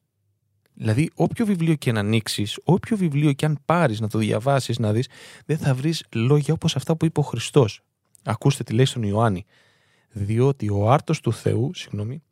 Δηλαδή, 0.74 1.10
όποιο 1.16 1.46
βιβλίο 1.46 1.76
και 1.76 1.92
να 1.92 2.00
ανοίξεις, 2.00 2.60
όποιο 2.64 2.98
βιβλίο 2.98 3.34
και 3.34 3.46
αν 3.46 3.60
πάρεις 3.66 4.00
να 4.00 4.08
το 4.08 4.18
διαβάσεις, 4.18 4.80
να 4.80 4.92
δεις, 4.92 5.08
δεν 5.46 5.58
θα 5.58 5.74
βρεις 5.74 6.06
λόγια 6.14 6.54
όπως 6.54 6.76
αυτά 6.76 6.96
που 6.96 7.06
είπε 7.06 7.20
ο 7.20 7.24
Χριστός. 7.24 7.82
Ακούστε 8.24 8.64
τι 8.64 8.74
λέει 8.74 8.86
στον 8.86 9.04
Ιωάννη. 9.04 9.46
Διότι 10.12 10.70
ο 10.70 10.92
άρτος 10.92 11.20
του 11.20 11.34
Θεού, 11.34 11.72
συγγνώμη, 11.74 12.24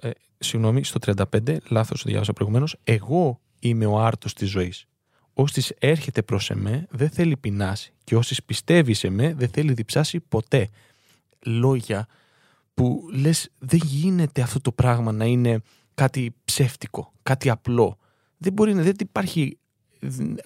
ε, 0.00 0.10
συγγνώμη, 0.38 0.84
στο 0.84 0.98
35, 0.98 1.60
λάθος 1.68 2.02
το 2.02 2.08
διάβασα 2.08 2.32
προηγουμένως, 2.32 2.76
εγώ 2.84 3.40
είμαι 3.58 3.86
ο 3.86 3.98
άρτος 3.98 4.34
της 4.34 4.50
ζωής. 4.50 4.86
Όσοι 5.34 5.74
έρχεται 5.78 6.22
προς 6.22 6.50
εμέ 6.50 6.86
δεν 6.90 7.10
θέλει 7.10 7.36
πεινάσει 7.36 7.92
και 8.04 8.16
όσοι 8.16 8.42
πιστεύεις 8.46 8.98
σε 8.98 9.10
με 9.10 9.34
δεν 9.34 9.48
θέλει 9.48 9.72
διψάσει 9.72 10.20
ποτέ. 10.20 10.68
Λόγια 11.44 12.06
που 12.74 13.08
λες 13.12 13.48
δεν 13.58 13.80
γίνεται 13.84 14.42
αυτό 14.42 14.60
το 14.60 14.72
πράγμα 14.72 15.12
να 15.12 15.24
είναι 15.24 15.60
κάτι 15.94 16.34
ψεύτικο, 16.44 17.12
κάτι 17.22 17.50
απλό. 17.50 17.98
Δεν 18.36 18.52
μπορεί 18.52 18.74
να, 18.74 18.82
δεν 18.82 18.94
υπάρχει 18.98 19.58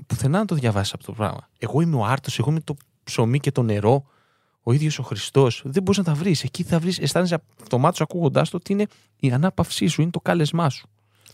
πουθενά 0.07 0.39
να 0.39 0.45
το 0.45 0.55
διαβάσεις 0.55 0.95
αυτό 0.95 1.07
το 1.07 1.13
πράγμα. 1.13 1.49
Εγώ 1.59 1.81
είμαι 1.81 1.97
ο 1.97 2.05
άρτος, 2.05 2.39
εγώ 2.39 2.51
είμαι 2.51 2.61
το 2.61 2.77
ψωμί 3.05 3.41
και 3.41 3.53
το 3.53 3.63
νερό, 3.63 4.05
ο 4.63 4.73
ίδιος 4.73 4.99
ο 4.99 5.03
Χριστός. 5.03 5.63
Δεν 5.65 5.83
μπορείς 5.83 5.99
να 5.99 6.05
τα 6.05 6.15
βρεις. 6.15 6.45
Εκεί 6.45 6.63
θα 6.63 6.79
βρεις, 6.79 6.99
αισθάνεσαι 6.99 7.43
αυτομάτω 7.61 8.03
ακούγοντάς 8.03 8.51
το 8.51 8.57
ότι 8.57 8.73
είναι 8.73 8.87
η 9.17 9.33
ανάπαυσή 9.33 9.87
σου, 9.87 10.03
είναι 10.03 10.11
το 10.11 10.21
κάλεσμά 10.21 10.71
σου. 10.71 10.89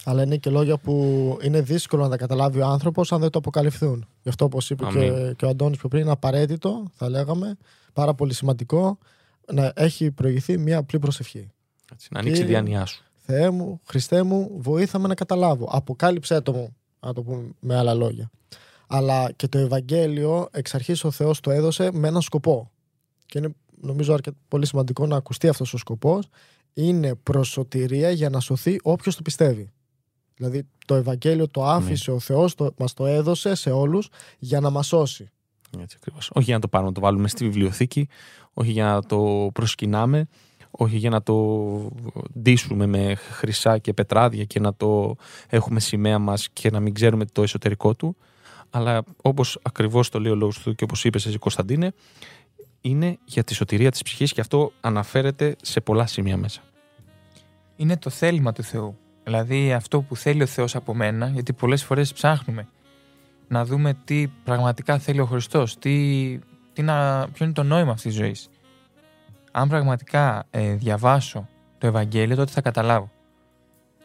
Αλλά 0.04 0.22
είναι 0.22 0.36
και 0.36 0.50
λόγια 0.50 0.78
που 0.78 1.38
είναι 1.42 1.60
δύσκολο 1.60 2.02
να 2.02 2.08
τα 2.08 2.16
καταλάβει 2.16 2.60
ο 2.60 2.66
άνθρωπος 2.66 3.12
αν 3.12 3.20
δεν 3.20 3.30
το 3.30 3.38
αποκαλυφθούν. 3.38 4.06
Γι' 4.22 4.28
αυτό, 4.28 4.44
όπως 4.44 4.70
είπε 4.70 4.84
και, 4.84 4.98
Αμήν. 4.98 5.36
και 5.36 5.44
ο 5.44 5.48
Αντώνης 5.48 5.78
πιο 5.78 5.88
πριν, 5.88 6.02
είναι 6.02 6.10
απαραίτητο, 6.10 6.90
θα 6.94 7.08
λέγαμε, 7.08 7.56
πάρα 7.92 8.14
πολύ 8.14 8.34
σημαντικό 8.34 8.98
να 9.52 9.72
έχει 9.76 10.10
προηγηθεί 10.10 10.58
μια 10.58 10.78
απλή 10.78 10.98
προσευχή. 10.98 11.48
Έτσι, 11.92 12.08
να 12.10 12.18
ανοίξει 12.18 12.40
η 12.40 12.44
Κύριε, 12.44 12.60
διάνοιά 12.60 12.86
σου. 12.86 13.04
Θεέ 13.24 13.50
μου, 13.50 13.80
Χριστέ 13.84 14.22
μου, 14.22 14.50
βοήθαμε 14.58 15.08
να 15.08 15.14
καταλάβω. 15.14 15.68
Αποκάλυψέ 15.70 16.40
το 16.40 16.52
μου, 16.52 16.76
να 17.00 17.12
το 17.12 17.22
πούμε 17.22 17.50
με 17.60 17.76
άλλα 17.76 17.94
λόγια. 17.94 18.30
Αλλά 18.86 19.32
και 19.32 19.48
το 19.48 19.58
Ευαγγέλιο 19.58 20.48
εξ 20.50 20.74
αρχής 20.74 21.04
ο 21.04 21.10
Θεός 21.10 21.40
το 21.40 21.50
έδωσε 21.50 21.90
με 21.92 22.08
έναν 22.08 22.22
σκοπό. 22.22 22.70
Και 23.26 23.38
είναι 23.38 23.54
νομίζω 23.80 24.12
αρκετά 24.12 24.36
πολύ 24.48 24.66
σημαντικό 24.66 25.06
να 25.06 25.16
ακουστεί 25.16 25.48
αυτός 25.48 25.74
ο 25.74 25.76
σκοπός. 25.76 26.28
Είναι 26.72 27.14
προσωτηρία 27.14 28.10
για 28.10 28.30
να 28.30 28.40
σωθεί 28.40 28.76
όποιος 28.82 29.16
το 29.16 29.22
πιστεύει. 29.22 29.72
Δηλαδή 30.34 30.66
το 30.86 30.94
Ευαγγέλιο 30.94 31.48
το 31.48 31.64
άφησε 31.64 32.10
ο 32.10 32.18
Θεός, 32.18 32.54
το, 32.54 32.74
μας 32.78 32.94
το 32.94 33.06
έδωσε 33.06 33.54
σε 33.54 33.70
όλους 33.70 34.08
για 34.38 34.60
να 34.60 34.70
μας 34.70 34.86
σώσει. 34.86 35.30
Έτσι 35.80 35.96
ακριβώς. 36.00 36.30
Όχι 36.32 36.44
για 36.44 36.54
να 36.54 36.60
το 36.60 36.68
πάρουμε 36.68 36.88
να 36.88 36.94
το 36.94 37.00
βάλουμε 37.00 37.28
στη 37.28 37.44
βιβλιοθήκη, 37.44 38.08
όχι 38.54 38.70
για 38.70 38.84
να 38.84 39.02
το 39.02 39.50
προσκυνάμε, 39.52 40.28
όχι 40.70 40.96
για 40.96 41.10
να 41.10 41.22
το 41.22 41.36
ντύσουμε 42.38 42.86
με 42.86 43.14
χρυσά 43.14 43.78
και 43.78 43.92
πετράδια 43.92 44.44
και 44.44 44.60
να 44.60 44.74
το 44.74 45.16
έχουμε 45.48 45.80
σημαία 45.80 46.18
μας 46.18 46.48
και 46.52 46.70
να 46.70 46.80
μην 46.80 46.94
ξέρουμε 46.94 47.24
το 47.24 47.42
εσωτερικό 47.42 47.94
του. 47.94 48.16
Αλλά 48.70 49.02
όπως 49.22 49.58
ακριβώς 49.62 50.08
το 50.08 50.20
λέει 50.20 50.32
ο 50.32 50.34
λόγος 50.34 50.58
του 50.58 50.74
και 50.74 50.84
όπως 50.84 51.04
είπες 51.04 51.26
εσύ 51.26 51.38
Κωνσταντίνε, 51.38 51.92
είναι 52.80 53.18
για 53.24 53.44
τη 53.44 53.54
σωτηρία 53.54 53.90
της 53.90 54.02
ψυχής 54.02 54.32
και 54.32 54.40
αυτό 54.40 54.72
αναφέρεται 54.80 55.56
σε 55.62 55.80
πολλά 55.80 56.06
σημεία 56.06 56.36
μέσα. 56.36 56.60
είναι 57.76 57.96
το 57.96 58.10
θέλημα 58.10 58.52
του 58.52 58.62
Θεού. 58.62 58.96
Δηλαδή 59.24 59.72
αυτό 59.72 60.00
που 60.00 60.16
θέλει 60.16 60.42
ο 60.42 60.46
Θεός 60.46 60.74
από 60.74 60.94
μένα, 60.94 61.28
γιατί 61.28 61.52
πολλές 61.52 61.84
φορές 61.84 62.12
ψάχνουμε 62.12 62.68
να 63.48 63.64
δούμε 63.64 63.96
τι 64.04 64.26
πραγματικά 64.44 64.98
θέλει 64.98 65.20
ο 65.20 65.26
Χριστός, 65.26 65.78
τι, 65.78 66.38
τι 66.72 66.82
να, 66.82 67.28
ποιο 67.32 67.44
είναι 67.44 67.54
το 67.54 67.62
νόημα 67.62 67.90
αυτής 67.92 68.12
της 68.12 68.20
ζωής. 68.20 68.48
Αν 69.52 69.68
πραγματικά 69.68 70.46
ε, 70.50 70.74
διαβάσω 70.74 71.48
το 71.78 71.86
Ευαγγέλιο, 71.86 72.36
τότε 72.36 72.52
θα 72.52 72.60
καταλάβω. 72.60 73.10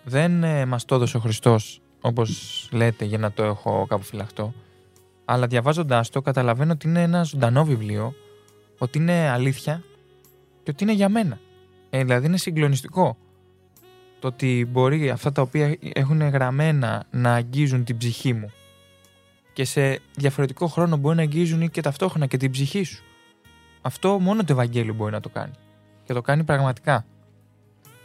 Δεν 0.03 0.43
ε, 0.43 0.65
μας 0.65 0.85
το 0.85 0.95
έδωσε 0.95 1.17
ο 1.17 1.19
Χριστός, 1.19 1.81
όπως 2.01 2.69
λέτε, 2.71 3.05
για 3.05 3.17
να 3.17 3.31
το 3.31 3.43
έχω 3.43 3.85
κάπου 3.89 4.03
φυλαχτό, 4.03 4.53
αλλά 5.25 5.47
διαβάζοντάς 5.47 6.09
το 6.09 6.21
καταλαβαίνω 6.21 6.71
ότι 6.71 6.87
είναι 6.87 7.01
ένα 7.01 7.23
ζωντανό 7.23 7.65
βιβλίο, 7.65 8.13
ότι 8.77 8.97
είναι 8.97 9.29
αλήθεια 9.29 9.83
και 10.63 10.71
ότι 10.71 10.83
είναι 10.83 10.93
για 10.93 11.09
μένα. 11.09 11.39
Ε, 11.89 12.03
δηλαδή 12.03 12.25
είναι 12.25 12.37
συγκλονιστικό 12.37 13.17
το 14.19 14.27
ότι 14.27 14.67
μπορεί 14.69 15.09
αυτά 15.09 15.31
τα 15.31 15.41
οποία 15.41 15.77
έχουν 15.93 16.21
γραμμένα 16.21 17.05
να 17.11 17.33
αγγίζουν 17.33 17.83
την 17.83 17.97
ψυχή 17.97 18.33
μου 18.33 18.51
και 19.57 19.65
σε 19.65 19.99
διαφορετικό 20.15 20.67
χρόνο 20.67 20.97
μπορεί 20.97 21.15
να 21.15 21.21
αγγίζουν 21.21 21.69
και 21.69 21.81
ταυτόχρονα 21.81 22.25
και 22.25 22.37
την 22.37 22.51
ψυχή 22.51 22.83
σου. 22.83 23.03
Αυτό 23.81 24.19
μόνο 24.19 24.43
το 24.43 24.53
Ευαγγέλιο 24.53 24.93
μπορεί 24.93 25.11
να 25.11 25.19
το 25.19 25.29
κάνει. 25.29 25.51
Και 26.03 26.13
το 26.13 26.21
κάνει 26.21 26.43
πραγματικά. 26.43 27.05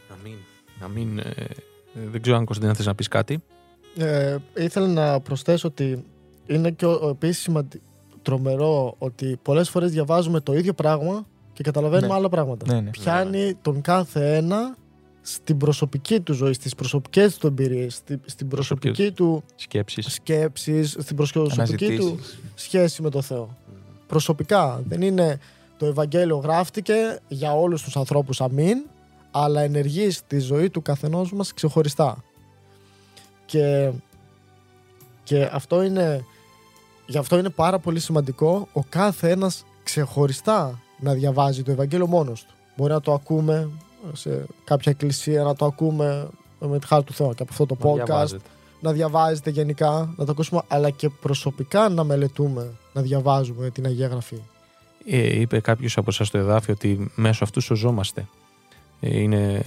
Να 0.08 0.16
μην, 0.24 0.34
να 0.80 0.88
μην 0.88 1.18
ε, 1.18 1.32
δεν 1.94 2.22
ξέρω 2.22 2.36
αν 2.36 2.44
Κωνσταντίνα 2.44 2.76
θες 2.76 2.86
να 2.86 2.94
πεις 2.94 3.08
κάτι. 3.08 3.42
Ε, 3.96 4.36
ήθελα 4.54 4.86
να 4.86 5.20
προσθέσω 5.20 5.68
ότι 5.68 6.04
είναι 6.46 6.70
και 6.70 6.86
ο, 6.86 7.08
επίσης 7.08 7.42
σημαντι... 7.42 7.80
τρομερό 8.22 8.94
ότι 8.98 9.38
πολλές 9.42 9.70
φορές 9.70 9.90
διαβάζουμε 9.90 10.40
το 10.40 10.54
ίδιο 10.54 10.72
πράγμα 10.72 11.26
και 11.52 11.62
καταλαβαίνουμε 11.62 12.08
Ναι. 12.08 12.14
άλλα 12.14 12.28
πράγματα. 12.28 12.72
Ναι, 12.72 12.80
ναι. 12.80 12.90
Πιάνει 12.90 13.54
τον 13.62 13.80
κάθε 13.80 14.36
ένα 14.36 14.76
στην 15.22 15.56
προσωπική 15.56 16.20
του 16.20 16.32
ζωή, 16.32 16.52
στις 16.52 16.74
προσωπικές 16.74 17.36
του 17.36 17.46
εμπειρίες, 17.46 17.94
στη, 17.94 18.20
στην 18.24 18.48
προσωπική 18.48 19.10
του 19.10 19.42
Σκέψεις. 19.54 20.12
σκέψη, 20.12 20.84
στην 20.84 21.16
προσωπική 21.16 21.48
του 21.48 21.60
Αναζητήσεις. 21.60 22.38
σχέση 22.54 23.02
με 23.02 23.10
το 23.10 23.22
Θεό. 23.22 23.56
Προσωπικά. 24.06 24.82
Δεν 24.88 25.02
είναι 25.02 25.38
το 25.76 25.86
Ευαγγέλιο 25.86 26.36
γράφτηκε 26.36 27.18
για 27.28 27.52
όλους 27.52 27.82
τους 27.82 27.96
ανθρώπους 27.96 28.40
αμήν, 28.40 28.76
αλλά 29.30 29.60
ενεργεί 29.60 30.10
στη 30.10 30.38
ζωή 30.38 30.70
του 30.70 30.82
καθενός 30.82 31.32
μας 31.32 31.54
ξεχωριστά. 31.54 32.24
Και, 33.46 33.90
και 35.24 35.48
αυτό 35.52 35.82
είναι, 35.82 36.24
γι' 37.06 37.18
αυτό 37.18 37.38
είναι 37.38 37.50
πάρα 37.50 37.78
πολύ 37.78 38.00
σημαντικό 38.00 38.68
ο 38.72 38.82
κάθε 38.88 39.30
ένας 39.30 39.64
ξεχωριστά 39.82 40.80
να 41.00 41.12
διαβάζει 41.12 41.62
το 41.62 41.70
Ευαγγέλιο 41.70 42.06
μόνος 42.06 42.44
του. 42.44 42.54
Μπορεί 42.76 42.92
να 42.92 43.00
το 43.00 43.12
ακούμε 43.12 43.68
σε 44.12 44.44
κάποια 44.64 44.92
εκκλησία, 44.92 45.42
να 45.42 45.54
το 45.54 45.64
ακούμε 45.64 46.28
με 46.58 46.78
τη 46.78 46.86
χάρη 46.86 47.04
του 47.04 47.12
Θεού 47.12 47.34
και 47.34 47.42
από 47.42 47.50
αυτό 47.50 47.66
το 47.66 47.76
Να 47.80 47.90
podcast 47.90 48.04
διαβάζετε. 48.04 48.48
να 48.80 48.92
διαβάζετε 48.92 49.50
γενικά, 49.50 50.14
να 50.16 50.24
το 50.24 50.32
ακούσουμε, 50.32 50.62
αλλά 50.68 50.90
και 50.90 51.08
προσωπικά 51.08 51.88
να 51.88 52.04
μελετούμε, 52.04 52.70
να 52.92 53.02
διαβάζουμε 53.02 53.70
την 53.70 53.86
Αγία 53.86 54.06
Γραφή. 54.06 54.40
Ε, 55.06 55.40
είπε 55.40 55.60
κάποιος 55.60 55.96
από 55.96 56.10
εσάς 56.10 56.26
στο 56.26 56.38
εδάφιο 56.38 56.74
ότι 56.74 57.10
μέσω 57.14 57.44
αυτού 57.44 57.60
σωζόμαστε. 57.60 58.26
Ε, 59.00 59.20
είναι 59.20 59.62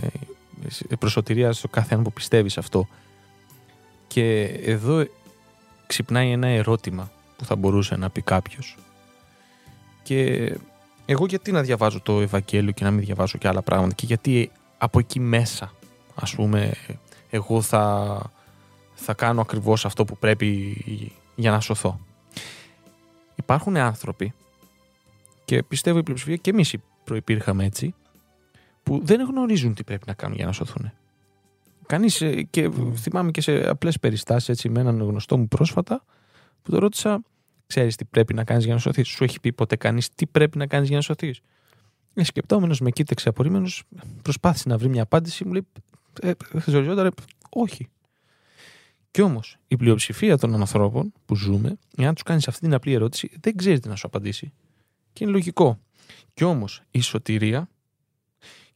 προσωτηρία 1.00 1.54
στο 1.54 1.68
κάθε 1.68 1.94
ένα 1.94 2.04
που 2.04 2.14
πιστεύει 2.14 2.50
σε 2.50 2.60
αυτό. 2.60 2.88
Και 4.08 4.44
εδώ 4.44 5.06
ξυπνάει 5.88 6.32
ένα 6.32 6.48
ερώτημα 6.48 7.12
που 7.38 7.46
θα 7.46 7.56
μπορούσε 7.56 7.96
να 7.96 8.10
πει 8.10 8.22
κάποιος. 8.22 8.78
Και 10.04 10.52
εγώ 11.06 11.26
γιατί 11.26 11.52
να 11.52 11.62
διαβάζω 11.62 12.02
το 12.02 12.22
Ευαγγέλιο 12.22 12.72
και 12.72 12.84
να 12.84 12.92
μην 12.92 13.06
διαβάζω 13.06 13.38
και 13.38 13.48
άλλα 13.48 13.62
πράγματα 13.62 13.96
και 13.96 14.06
γιατί 14.06 14.52
από 14.78 15.00
εκεί 15.00 15.20
μέσα 15.20 15.72
ας 16.16 16.36
πούμε 16.36 16.74
εγώ 17.30 17.62
θα, 17.62 18.20
θα 18.94 19.14
κάνω 19.14 19.42
ακριβώς 19.42 19.86
αυτό 19.86 20.06
που 20.06 20.18
πρέπει 20.18 20.78
για 21.36 21.52
να 21.52 21.60
σωθώ. 21.60 22.00
Υπάρχουν 23.36 23.78
άνθρωποι 23.78 24.34
και 25.46 25.64
πιστεύω 25.64 25.98
η 25.98 26.04
πλειοψηφία 26.04 26.36
και 26.36 26.50
εμείς 26.50 26.76
προϋπήρχαμε 27.04 27.66
έτσι 27.66 27.94
που 28.84 29.02
δεν 29.04 29.22
γνωρίζουν 29.22 29.74
τι 29.74 29.84
πρέπει 29.84 30.04
να 30.08 30.14
κάνουν 30.14 30.36
για 30.36 30.46
να 30.46 30.52
σωθούν. 30.52 30.92
Κανείς. 31.86 32.24
Και 32.50 32.70
θυμάμαι 32.96 33.32
και 33.32 33.42
σε 33.42 33.70
απλές 33.70 34.00
περιστάσεις 34.00 34.50
έτσι 34.50 34.70
με 34.70 34.80
έναν 34.80 35.02
γνωστό 35.02 35.38
μου 35.38 35.48
πρόσφατα 35.48 36.04
που 36.64 36.72
το 36.72 36.80
ρώτησα, 36.80 37.22
ξέρεις 37.68 37.96
τι 37.96 38.06
πρέπει 38.06 38.34
να 38.34 38.44
κάνεις 38.44 38.66
για 38.66 38.74
να 38.74 38.80
σωθείς. 38.80 39.08
Σου 39.08 39.24
έχει 39.24 39.40
πει 39.40 39.54
ποτέ 39.54 39.76
κανείς 39.76 40.10
τι 40.10 40.28
πρέπει 40.28 40.58
να 40.58 40.68
κάνεις 40.68 40.88
για 40.88 40.98
να 40.98 41.04
σωθείς. 41.04 41.42
Ε, 42.14 42.24
σκεπτόμενος, 42.24 42.80
με 42.80 42.90
κοίταξε 42.90 43.30
απορρίμενος, 43.30 43.84
προσπάθησε 44.22 44.70
να 44.70 44.78
βρει 44.78 44.90
μια 44.90 45.04
απάντηση. 45.04 45.46
Μου 45.46 45.52
λέει, 45.52 45.68
ε, 46.22 46.30
ε, 46.30 47.10
όχι. 47.50 47.90
Κι 49.12 49.22
όμως 49.22 49.58
η 49.68 49.76
πλειοψηφία 49.76 50.38
των 50.38 50.56
ανθρώπων 50.56 51.14
που 51.26 51.36
ζούμε, 51.36 51.78
εάν 51.98 52.14
τους 52.14 52.24
κάνεις 52.24 52.48
αυτή 52.48 52.60
την 52.60 52.74
απλή 52.74 52.94
ερώτηση, 52.94 53.32
δεν 53.42 53.56
ξέρεις 53.56 53.80
τι 53.80 53.88
να 53.88 53.96
σου 53.96 54.08
απαντήσει. 54.08 54.54
Και 55.14 55.24
είναι 55.24 55.34
λογικό. 55.34 55.80
Κι 56.34 56.44
όμως 56.44 56.82
η 56.92 57.02
σωτηρία, 57.02 57.70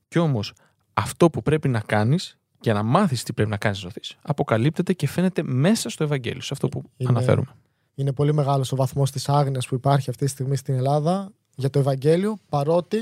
κι 0.07 0.19
όμως 0.19 0.53
αυτό 0.93 1.29
που 1.29 1.41
πρέπει 1.41 1.67
να 1.67 1.79
κάνεις 1.79 2.37
για 2.61 2.73
να 2.73 2.83
μάθεις 2.83 3.23
τι 3.23 3.33
πρέπει 3.33 3.49
να 3.49 3.57
κάνεις 3.57 3.83
να 3.83 3.89
σωθείς, 3.89 4.17
αποκαλύπτεται 4.21 4.93
και 4.93 5.07
φαίνεται 5.07 5.43
μέσα 5.43 5.89
στο 5.89 6.03
Ευαγγέλιο, 6.03 6.41
σε 6.41 6.49
αυτό 6.51 6.69
που 6.69 6.83
είναι, 6.97 7.09
αναφέρουμε. 7.09 7.55
Είναι 7.99 8.13
πολύ 8.13 8.33
μεγάλος 8.33 8.71
ο 8.71 8.75
βαθμός 8.75 9.11
της 9.11 9.29
άγνοιας 9.29 9.67
που 9.67 9.75
υπάρχει 9.75 10.09
αυτή 10.09 10.25
τη 10.25 10.31
στιγμή 10.31 10.55
στην 10.55 10.73
Ελλάδα 10.73 11.31
για 11.55 11.69
το 11.69 11.79
Ευαγγέλιο, 11.79 12.37
παρότι. 12.49 12.97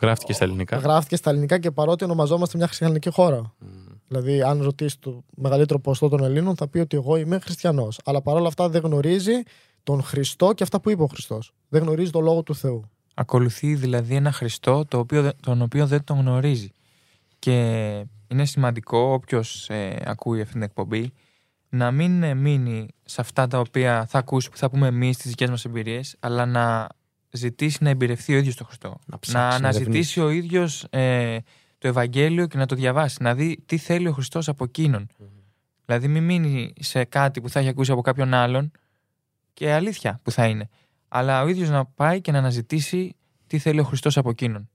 Γράφτηκε 0.00 0.32
στα 0.32 0.44
ελληνικά. 0.44 0.76
Γράφτηκε 0.76 1.16
στα 1.16 1.30
ελληνικά 1.30 1.58
και 1.58 1.70
παρότι 1.70 2.04
ονομαζόμαστε 2.04 2.56
μια 2.56 2.66
χριστιανική 2.66 3.10
χώρα. 3.10 3.42
Mm. 3.42 3.66
Δηλαδή, 4.08 4.42
αν 4.42 4.62
ρωτήσεις 4.62 4.98
το 4.98 5.24
μεγαλύτερο 5.36 5.78
ποσοστό 5.78 6.16
των 6.16 6.24
Ελλήνων, 6.24 6.56
θα 6.56 6.68
πει 6.68 6.78
ότι 6.78 6.96
εγώ 6.96 7.16
είμαι 7.16 7.38
χριστιανός. 7.38 8.00
Αλλά 8.04 8.22
παρόλα 8.22 8.46
αυτά 8.46 8.68
δεν 8.68 8.82
γνωρίζει 8.82 9.42
τον 9.82 10.02
Χριστό 10.02 10.52
και 10.52 10.62
αυτά 10.62 10.80
που 10.80 10.90
είπε 10.90 11.02
ο 11.02 11.06
Χριστός. 11.06 11.52
Δεν 11.68 11.82
γνωρίζει 11.82 12.10
τον 12.10 12.22
λόγο 12.22 12.42
του 12.42 12.54
Θεού. 12.54 12.90
Ακολουθεί 13.14 13.74
δηλαδή 13.74 14.14
ένα 14.14 14.32
Χριστό 14.32 14.84
το 14.88 14.98
οποίο, 14.98 15.32
τον 15.42 15.62
οποίο 15.62 15.86
δεν 15.86 16.04
τον 16.04 16.18
γνωρίζει. 16.18 16.72
Και 17.38 17.56
είναι 18.28 18.44
σημαντικό 18.44 18.98
όποιος 18.98 19.68
ε, 19.68 20.02
ακούει 20.04 20.40
αυτή 20.40 20.52
την 20.52 20.62
εκπομπή 20.62 21.12
να 21.70 21.90
μην 21.90 22.22
ε, 22.22 22.34
μείνει 22.34 22.88
σε 23.04 23.20
αυτά 23.20 23.46
τα 23.46 23.58
οποία 23.58 24.06
θα 24.06 24.18
ακούσει, 24.18 24.50
που 24.50 24.56
θα 24.56 24.70
πούμε 24.70 24.86
εμείς 24.86 25.16
στι 25.16 25.28
δικές 25.28 25.50
μας 25.50 25.64
εμπειρίες, 25.64 26.16
αλλά 26.20 26.46
να 26.46 26.88
ζητήσει 27.30 27.78
να 27.82 27.90
εμπειρευτεί 27.90 28.34
ο 28.34 28.36
ίδιος 28.36 28.54
τον 28.54 28.66
Χριστό. 28.66 28.98
Να, 29.06 29.18
να 29.32 29.48
αναζητήσει 29.48 30.20
ο 30.20 30.30
ίδιος 30.30 30.86
ε, 30.90 31.38
το 31.78 31.88
Ευαγγέλιο 31.88 32.46
και 32.46 32.58
να 32.58 32.66
το 32.66 32.74
διαβάσει, 32.74 33.22
να 33.22 33.34
δει 33.34 33.62
τι 33.66 33.76
θέλει 33.76 34.08
ο 34.08 34.12
Χριστός 34.12 34.48
από 34.48 34.64
εκείνον. 34.64 35.06
Δηλαδή, 35.86 36.08
μην 36.08 36.24
μείνει 36.24 36.72
σε 36.80 37.04
κάτι 37.04 37.40
που 37.40 37.48
θα 37.48 37.60
έχει 37.60 37.68
ακούσει 37.68 37.92
από 37.92 38.00
κάποιον 38.00 38.34
άλλον 38.34 38.70
και 39.52 39.72
αλήθεια 39.72 40.20
που 40.22 40.30
θα 40.30 40.46
είναι. 40.46 40.68
Αλλά 41.08 41.42
ο 41.42 41.48
ίδιος 41.48 41.68
να 41.68 41.84
πάει 41.84 42.20
και 42.20 42.32
να 42.32 42.38
αναζητήσει 42.38 43.16
τι 43.46 43.58
θέλει 43.58 43.80
ο 43.80 43.84
Χριστός 43.84 44.16
από 44.16 44.30
εκείνον. 44.30 44.68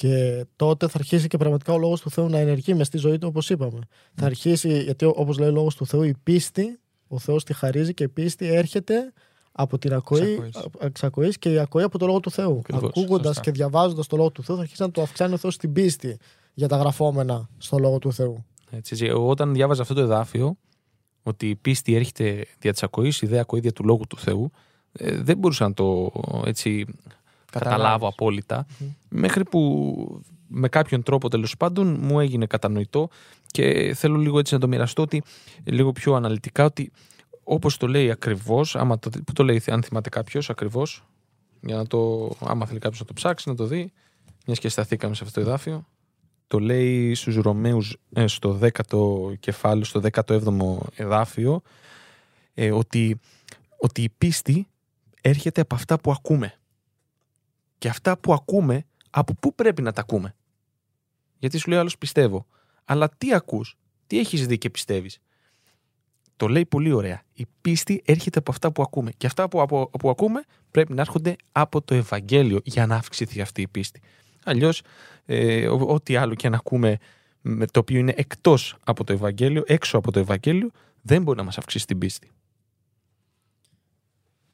Και 0.00 0.46
τότε 0.56 0.88
θα 0.88 0.98
αρχίσει 0.98 1.26
και 1.26 1.36
πραγματικά 1.36 1.72
ο 1.72 1.78
λόγος 1.78 2.00
του 2.00 2.10
Θεού 2.10 2.28
να 2.28 2.38
ενεργεί 2.38 2.74
μες 2.74 2.86
στη 2.86 2.98
ζωή 2.98 3.18
του, 3.18 3.28
όπως 3.28 3.50
είπαμε. 3.50 3.80
Θα 4.14 4.26
αρχίσει, 4.26 4.82
γιατί 4.82 5.04
όπως 5.04 5.38
λέει 5.38 5.48
ο 5.48 5.52
λόγος 5.52 5.74
του 5.74 5.86
Θεού, 5.86 6.02
η 6.02 6.14
πίστη, 6.22 6.78
ο 7.08 7.18
Θεός 7.18 7.44
τη 7.44 7.52
χαρίζει 7.52 7.94
και 7.94 8.04
η 8.04 8.08
πίστη 8.08 8.46
έρχεται 8.46 9.12
από 9.52 9.78
την 9.78 9.92
ακοή, 9.92 10.50
εξακοής 10.78 11.38
και 11.38 11.52
η 11.52 11.58
ακοή 11.58 11.82
από 11.82 11.98
το 11.98 12.06
λόγο 12.06 12.20
του 12.20 12.30
Θεού. 12.30 12.62
Ακούγοντας 12.72 13.40
και 13.40 13.50
διαβάζοντας 13.50 14.06
το 14.06 14.16
λόγο 14.16 14.30
του 14.30 14.42
Θεού, 14.42 14.56
θα 14.56 14.62
αρχίσει 14.62 14.82
να 14.82 14.90
το 14.90 15.02
αυξάνει 15.02 15.34
ο 15.34 15.36
Θεός 15.36 15.54
στην 15.54 15.72
πίστη 15.72 16.16
για 16.54 16.68
τα 16.68 16.76
γραφόμενα 16.76 17.48
στο 17.58 17.78
λόγο 17.78 17.98
του 17.98 18.12
Θεού. 18.12 18.44
Έτσι, 18.70 19.06
εγώ 19.06 19.28
όταν 19.28 19.52
διάβαζα 19.52 19.82
αυτό 19.82 19.94
το 19.94 20.00
εδάφιο, 20.00 20.56
ότι 21.22 21.48
η 21.48 21.56
πίστη 21.56 21.94
έρχεται 21.94 22.46
δια 22.58 22.72
της 22.72 22.82
ακοής, 22.82 23.20
η 23.20 23.26
ιδέα 23.26 23.40
ακοή 23.40 23.60
δια 23.60 23.72
του 23.72 23.84
λόγου 23.84 24.06
του 24.08 24.16
Θεού, 24.16 24.50
ε, 24.92 25.22
δεν 25.22 25.38
μπορούσα 25.38 25.68
να 25.68 25.74
το 25.74 26.12
έτσι 26.44 26.86
καταλάβω 27.50 28.08
απόλυτα, 28.08 28.66
μέχρι 29.08 29.44
που 29.44 30.22
με 30.46 30.68
κάποιον 30.68 31.02
τρόπο 31.02 31.28
τέλος 31.28 31.56
πάντων 31.56 31.98
μου 32.00 32.20
έγινε 32.20 32.46
κατανοητό 32.46 33.08
και 33.46 33.94
θέλω 33.94 34.16
λίγο 34.16 34.38
έτσι 34.38 34.54
να 34.54 34.60
το 34.60 34.68
μοιραστώ 34.68 35.02
ότι 35.02 35.22
λίγο 35.64 35.92
πιο 35.92 36.14
αναλυτικά 36.14 36.64
ότι 36.64 36.92
όπως 37.42 37.76
το 37.76 37.86
λέει 37.86 38.10
ακριβώς, 38.10 38.76
άμα 38.76 38.98
το, 38.98 39.10
που 39.10 39.32
το 39.32 39.44
λέει 39.44 39.62
αν 39.66 39.82
θυμάται 39.82 40.08
κάποιος 40.08 40.50
ακριβώς, 40.50 41.04
για 41.60 41.76
να 41.76 41.86
το, 41.86 42.30
άμα 42.40 42.66
θέλει 42.66 42.78
κάποιος 42.78 43.00
να 43.00 43.06
το 43.06 43.12
ψάξει, 43.12 43.48
να 43.48 43.54
το 43.54 43.64
δει, 43.64 43.92
μιας 44.46 44.58
και 44.58 44.68
σταθήκαμε 44.68 45.14
σε 45.14 45.24
αυτό 45.24 45.40
το 45.40 45.46
εδάφιο, 45.48 45.86
το 46.46 46.58
λέει 46.58 47.14
στους 47.14 47.36
Ρωμαίους 47.36 47.96
ε, 48.12 48.26
στο 48.26 48.58
10ο 48.62 49.38
κεφάλαιο, 49.40 49.84
στο 49.84 50.00
17ο 50.12 50.76
εδάφιο, 50.94 51.62
ε, 52.54 52.72
ότι, 52.72 53.20
ότι 53.76 54.02
η 54.02 54.08
πίστη 54.18 54.66
έρχεται 55.20 55.60
από 55.60 55.74
αυτά 55.74 56.00
που 56.00 56.10
ακούμε. 56.10 56.59
Και 57.80 57.88
αυτά 57.88 58.18
που 58.18 58.32
ακούμε, 58.32 58.84
από 59.10 59.34
πού 59.34 59.54
πρέπει 59.54 59.82
να 59.82 59.92
τα 59.92 60.00
ακούμε; 60.00 60.34
Γιατί 61.38 61.58
σου 61.58 61.70
λέει 61.70 61.78
άλλος 61.78 61.98
πιστεύω. 61.98 62.46
Αλλά 62.84 63.08
τι 63.18 63.34
ακούς, 63.34 63.78
τι 64.06 64.18
έχεις 64.18 64.46
δει 64.46 64.58
και 64.58 64.70
πιστεύεις; 64.70 65.18
Το 66.36 66.48
λέει 66.48 66.66
πολύ 66.66 66.92
ωραία. 66.92 67.22
Η 67.32 67.46
πίστη 67.60 68.02
έρχεται 68.04 68.38
από 68.38 68.50
αυτά 68.50 68.72
που 68.72 68.82
ακούμε. 68.82 69.10
Και 69.16 69.26
αυτά 69.26 69.48
που, 69.48 69.60
από, 69.60 69.90
που 69.98 70.10
ακούμε 70.10 70.42
πρέπει 70.70 70.92
να 70.92 71.00
έρχονται 71.00 71.36
από 71.52 71.82
το 71.82 71.94
Ευαγγέλιο 71.94 72.60
για 72.64 72.86
να 72.86 72.96
αυξηθεί 72.96 73.40
αυτή 73.40 73.62
η 73.62 73.68
πίστη. 73.68 74.00
Αλλιώς, 74.44 74.82
ε, 75.24 75.68
ό,τι 75.68 76.16
άλλο 76.16 76.34
και 76.34 76.46
αν 76.46 76.54
ακούμε 76.54 76.98
με 77.40 77.66
το 77.66 77.80
οποίο 77.80 77.98
είναι 77.98 78.12
εκτός 78.16 78.76
από 78.84 79.04
το 79.04 79.12
Ευαγγέλιο, 79.12 79.62
έξω 79.66 79.98
από 79.98 80.12
το 80.12 80.18
Ευαγγέλιο, 80.18 80.70
δεν 81.02 81.22
μπορεί 81.22 81.38
να 81.38 81.44
μας 81.44 81.58
αυξήσει 81.58 81.86
την 81.86 81.98
πίστη. 81.98 82.30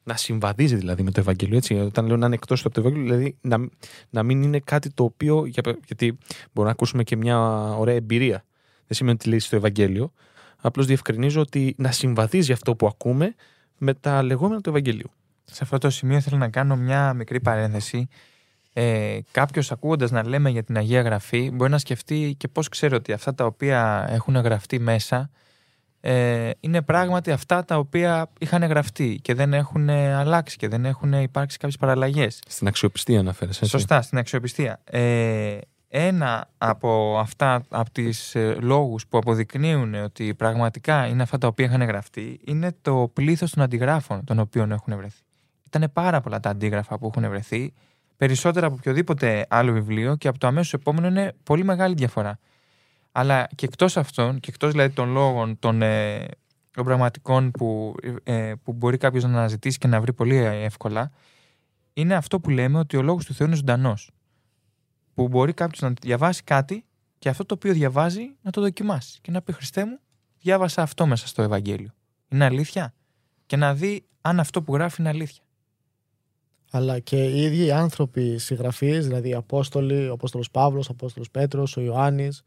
Να 0.07 0.15
συμβαδίζει 0.15 0.75
δηλαδή 0.75 1.03
με 1.03 1.11
το 1.11 1.19
Ευαγγέλιο. 1.19 1.57
Έτσι, 1.57 1.73
όταν 1.73 2.05
λέω 2.05 2.17
να 2.17 2.25
είναι 2.25 2.35
εκτός 2.35 2.65
από 2.65 2.73
το 2.73 2.79
Ευαγγέλιο, 2.79 3.05
δηλαδή 3.07 3.37
να, 3.41 3.57
να 4.09 4.23
μην 4.23 4.43
είναι 4.43 4.59
κάτι 4.59 4.89
το 4.89 5.03
οποίο. 5.03 5.45
γιατί 5.85 6.05
μπορούμε 6.05 6.65
να 6.65 6.69
ακούσουμε 6.69 7.03
και 7.03 7.15
μια 7.15 7.39
ωραία 7.77 7.95
εμπειρία. 7.95 8.45
Δεν 8.87 8.97
σημαίνει 8.97 9.17
ότι 9.19 9.29
λέει 9.29 9.39
στο 9.39 9.55
Ευαγγέλιο, 9.55 10.11
Απλώς 10.61 10.85
διευκρινίζω 10.85 11.41
ότι 11.41 11.75
να 11.77 11.91
συμβαδίζει 11.91 12.51
αυτό 12.51 12.75
που 12.75 12.87
ακούμε 12.87 13.35
με 13.77 13.93
τα 13.93 14.23
λεγόμενα 14.23 14.61
του 14.61 14.69
Ευαγγελίου. 14.69 15.11
Σε 15.45 15.59
αυτό 15.63 15.77
το 15.77 15.89
σημείο 15.89 16.21
θέλω 16.21 16.37
να 16.37 16.49
κάνω 16.49 16.75
μια 16.75 17.13
μικρή 17.13 17.39
παρένθεση. 17.39 18.07
Ε, 18.73 19.19
Κάποιος 19.31 19.71
ακούγοντας 19.71 20.11
να 20.11 20.27
λέμε 20.27 20.49
για 20.49 20.63
την 20.63 20.77
Αγία 20.77 21.01
Γραφή, 21.01 21.51
μπορεί 21.53 21.71
να 21.71 21.77
σκεφτεί 21.77 22.35
και 22.37 22.47
πώς 22.47 22.69
ξέρω 22.69 22.95
ότι 22.95 23.13
αυτά 23.13 23.35
τα 23.35 23.45
οποία 23.45 24.07
έχουν 24.09 24.35
γραφτεί 24.35 24.79
μέσα 24.79 25.29
ε, 25.99 26.49
είναι 26.59 26.81
πράγματι 26.81 27.31
αυτά 27.31 27.65
τα 27.65 27.77
οποία 27.77 28.29
είχαν 28.39 28.63
γραφτεί 28.63 29.19
και 29.21 29.33
δεν 29.33 29.53
έχουν 29.53 29.89
αλλάξει 29.89 30.57
και 30.57 30.67
δεν 30.67 30.85
έχουν 30.85 31.13
υπάρξει 31.13 31.57
κάποιες 31.57 31.77
παραλλαγές. 31.77 32.39
Στην 32.47 32.67
αξιοπιστία 32.67 33.19
αναφέρεσαι. 33.19 33.65
Σωστά, 33.65 34.01
στην 34.01 34.17
αξιοπιστία. 34.17 34.81
Ε, 34.83 35.57
ένα 35.89 36.49
από 36.57 37.17
αυτά, 37.19 37.63
από 37.69 37.91
τις 37.91 38.35
ε, 38.35 38.57
λόγους 38.59 39.07
που 39.07 39.17
αποδεικνύουν 39.17 39.93
ότι 39.93 40.33
πραγματικά 40.33 41.07
είναι 41.07 41.23
αυτά 41.23 41.37
τα 41.37 41.47
οποία 41.47 41.65
είχαν 41.65 41.81
γραφτεί, 41.83 42.39
είναι 42.45 42.75
το 42.81 43.11
πλήθος 43.13 43.51
των 43.51 43.63
αντιγράφων 43.63 44.23
των 44.23 44.39
οποίων 44.39 44.71
έχουν 44.71 44.97
βρεθεί. 44.97 45.21
Ήταν 45.65 45.89
πάρα 45.93 46.21
πολλά 46.21 46.39
τα 46.39 46.49
αντίγραφα 46.49 46.97
που 46.97 47.11
έχουν 47.15 47.29
βρεθεί, 47.29 47.73
περισσότερα 48.17 48.67
από 48.67 48.75
οποιοδήποτε 48.79 49.45
άλλο 49.49 49.71
βιβλίο 49.71 50.15
και 50.15 50.27
από 50.27 50.37
το 50.37 50.47
αμέσως 50.47 50.73
επόμενο 50.73 51.07
είναι 51.07 51.33
πολύ 51.43 51.63
μεγάλη 51.63 51.95
διαφορά. 51.95 52.39
Αλλά 53.11 53.47
και 53.55 53.65
εκτός 53.65 53.97
αυτών, 53.97 54.39
και 54.39 54.49
εκτός 54.49 54.71
δηλαδή 54.71 54.93
των 54.93 55.09
λόγων 55.09 55.59
των, 55.59 55.81
ε, 55.81 56.25
των 56.71 56.85
πραγματικών 56.85 57.51
που, 57.51 57.95
ε, 58.23 58.53
που 58.63 58.73
μπορεί 58.73 58.97
κάποιος 58.97 59.23
να 59.23 59.29
αναζητήσει 59.29 59.77
και 59.77 59.87
να 59.87 60.01
βρει 60.01 60.13
πολύ 60.13 60.35
εύκολα, 60.37 61.11
είναι 61.93 62.15
αυτό 62.15 62.39
που 62.39 62.49
λέμε 62.49 62.79
ότι 62.79 62.97
ο 62.97 63.01
λόγος 63.01 63.25
του 63.25 63.33
Θεού 63.33 63.47
είναι 63.47 63.55
ζωντανός 63.55 64.11
που 65.13 65.27
μπορεί 65.27 65.53
κάποιος 65.53 65.81
να 65.81 65.93
διαβάσει 66.01 66.43
κάτι 66.43 66.85
και 67.19 67.29
αυτό 67.29 67.45
το 67.45 67.53
οποίο 67.53 67.73
διαβάζει 67.73 68.35
να 68.41 68.51
το 68.51 68.61
δοκιμάσει 68.61 69.19
και 69.21 69.31
να 69.31 69.41
πει 69.41 69.51
Χριστέ 69.51 69.85
μου, 69.85 69.99
διάβασα 70.39 70.81
αυτό 70.81 71.05
μέσα 71.05 71.27
στο 71.27 71.41
Ευαγγέλιο. 71.41 71.89
Είναι 72.29 72.45
αλήθεια; 72.45 72.93
Και 73.45 73.55
να 73.55 73.73
δει 73.73 74.05
αν 74.21 74.39
αυτό 74.39 74.61
που 74.61 74.73
γράφει 74.73 75.01
είναι 75.01 75.09
αλήθεια. 75.09 75.43
Αλλά 76.71 76.99
και 76.99 77.25
οι 77.25 77.41
ίδιοι 77.41 77.65
οι 77.65 77.71
άνθρωποι 77.71 78.37
συγγραφείς, 78.37 79.05
δηλαδή 79.05 79.29
οι 79.29 79.33
Απόστολοι, 79.33 80.09
ο 80.09 80.13
Απόστολος 80.13 80.51
Παύλος, 80.51 80.89
ο 80.89 80.91
Απόστολος 80.91 81.31
Πέτρος, 81.31 81.77
ο 81.77 81.81
Ιωάννης, 81.81 82.41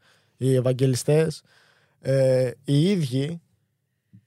οι 0.47 0.55
Ευαγγελιστές, 0.55 1.41
ε, 1.99 2.51
οι 2.63 2.81
ίδιοι 2.81 3.41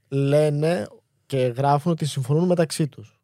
λένε 0.09 0.87
και 1.27 1.39
γράφουν 1.57 1.93
ότι 1.93 2.07
συμφωνούν 2.07 2.47
μεταξύ 2.47 2.89
τους. 2.89 3.19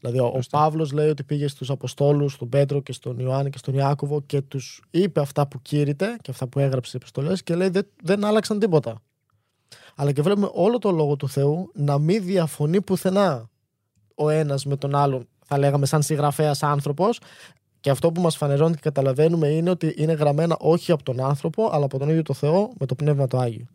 Δηλαδή, 0.00 0.18
ο, 0.18 0.26
ο 0.26 0.40
Παύλος 0.50 0.92
λέει 0.92 1.08
ότι 1.08 1.22
πήγε 1.22 1.48
στους 1.48 1.70
Αποστόλους, 1.70 2.32
στον 2.32 2.48
Πέτρο 2.48 2.80
και 2.80 2.92
στον 2.92 3.18
Ιωάννη 3.18 3.50
και 3.50 3.58
στον 3.58 3.74
Ιάκωβο 3.74 4.20
και 4.20 4.40
τους 4.40 4.82
είπε 4.90 5.20
αυτά 5.20 5.46
που 5.46 5.62
κήρυτε 5.62 6.16
και 6.22 6.30
αυτά 6.30 6.46
που 6.46 6.58
έγραψε 6.58 6.88
στι 6.88 6.96
επιστολέ 6.96 7.36
και 7.36 7.54
λέει 7.54 7.68
δεν, 7.68 7.86
δεν 8.02 8.24
άλλαξαν 8.24 8.58
τίποτα. 8.58 9.02
Αλλά 9.96 10.12
και 10.12 10.22
βλέπουμε 10.22 10.48
όλο 10.52 10.78
το 10.78 10.90
λόγο 10.90 11.16
του 11.16 11.28
Θεού 11.28 11.70
να 11.74 11.98
μην 11.98 12.24
διαφωνεί 12.24 12.80
πουθενά 12.80 13.50
ο 14.14 14.28
ένας 14.28 14.64
με 14.64 14.76
τον 14.76 14.94
άλλον, 14.94 15.28
θα 15.44 15.58
λέγαμε 15.58 15.86
σαν 15.86 16.02
συγγραφέας 16.02 16.62
άνθρωπος. 16.62 17.20
Και 17.84 17.90
αυτό 17.90 18.12
που 18.12 18.20
μας 18.20 18.36
φανερώνει 18.36 18.74
και 18.74 18.80
καταλαβαίνουμε 18.82 19.48
είναι 19.48 19.70
ότι 19.70 19.94
είναι 19.96 20.12
γραμμένα 20.12 20.56
όχι 20.58 20.92
από 20.92 21.02
τον 21.02 21.20
άνθρωπο, 21.20 21.68
αλλά 21.72 21.84
από 21.84 21.98
τον 21.98 22.08
ίδιο 22.08 22.22
το 22.22 22.34
Θεό 22.34 22.72
με 22.78 22.86
το 22.86 22.94
πνεύμα 22.94 23.26
του 23.26 23.38
Άγιο. 23.38 23.66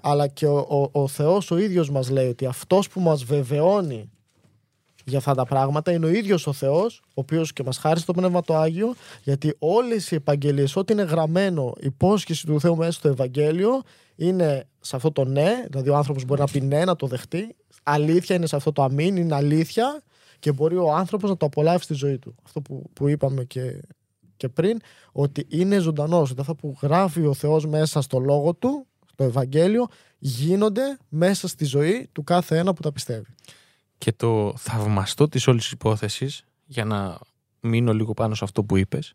Αλλά 0.00 0.26
και 0.26 0.46
ο, 0.46 0.56
ο, 0.58 1.00
ο 1.02 1.08
Θεός 1.08 1.50
ο 1.50 1.58
ίδιος 1.58 1.90
μας 1.90 2.10
λέει 2.10 2.28
ότι 2.28 2.46
αυτός 2.46 2.88
που 2.88 3.00
μας 3.00 3.24
βεβαιώνει 3.24 4.10
για 5.04 5.18
αυτά 5.18 5.34
τα 5.34 5.44
πράγματα 5.44 5.92
είναι 5.92 6.06
ο 6.06 6.08
ίδιος 6.08 6.46
ο 6.46 6.52
Θεός, 6.52 7.02
ο 7.04 7.10
οποίος 7.14 7.52
και 7.52 7.62
μας 7.62 7.78
χάρισε 7.78 8.06
το 8.06 8.12
πνεύμα 8.12 8.42
το 8.42 8.56
Άγιο, 8.56 8.94
γιατί 9.22 9.54
όλες 9.58 10.10
οι 10.10 10.14
επαγγελίες, 10.14 10.76
ό,τι 10.76 10.92
είναι 10.92 11.02
γραμμένο, 11.02 11.72
υπόσχεση 11.80 12.46
του 12.46 12.60
Θεού 12.60 12.76
μέσα 12.76 12.92
στο 12.92 13.08
Ευαγγέλιο, 13.08 13.82
είναι 14.16 14.66
σε 14.80 14.96
αυτό 14.96 15.12
το 15.12 15.24
ναι, 15.24 15.64
δηλαδή 15.70 15.88
ο 15.88 15.96
άνθρωπος 15.96 16.24
μπορεί 16.24 16.40
να 16.40 16.46
πει 16.46 16.60
ναι, 16.60 16.84
να 16.84 16.96
το 16.96 17.06
δεχτεί. 17.06 17.54
Αλήθεια 17.82 18.36
είναι 18.36 18.46
σε 18.46 18.56
αυτό 18.56 18.72
το 18.72 18.82
αμήν, 18.82 19.16
είναι 19.16 19.34
αλήθεια 19.34 20.02
και 20.44 20.52
μπορεί 20.52 20.76
ο 20.76 20.92
άνθρωπος 20.92 21.30
να 21.30 21.36
το 21.36 21.46
απολαύσει 21.46 21.84
στη 21.84 21.94
ζωή 21.94 22.18
του. 22.18 22.34
Αυτό 22.44 22.60
που, 22.60 22.90
που 22.92 23.08
είπαμε 23.08 23.44
και, 23.44 23.80
και 24.36 24.48
πριν, 24.48 24.80
ότι 25.12 25.46
είναι 25.48 25.78
ζωντανός. 25.78 26.30
Ότι 26.30 26.40
αυτά 26.40 26.54
που 26.54 26.76
γράφει 26.82 27.26
ο 27.26 27.34
Θεός 27.34 27.66
μέσα 27.66 28.00
στο 28.00 28.18
λόγο 28.18 28.54
του, 28.54 28.86
στο 29.12 29.24
Ευαγγέλιο, 29.24 29.86
γίνονται 30.18 30.98
μέσα 31.08 31.48
στη 31.48 31.64
ζωή 31.64 32.08
του 32.12 32.24
κάθε 32.24 32.58
ένα 32.58 32.74
που 32.74 32.82
τα 32.82 32.92
πιστεύει. 32.92 33.34
Και 33.98 34.12
το 34.12 34.54
θαυμαστό 34.56 35.28
της 35.28 35.46
όλης 35.46 35.70
υπόθεσης, 35.70 36.44
για 36.64 36.84
να 36.84 37.18
μείνω 37.60 37.92
λίγο 37.94 38.14
πάνω 38.14 38.34
σε 38.34 38.44
αυτό 38.44 38.64
που 38.64 38.76
είπες, 38.76 39.14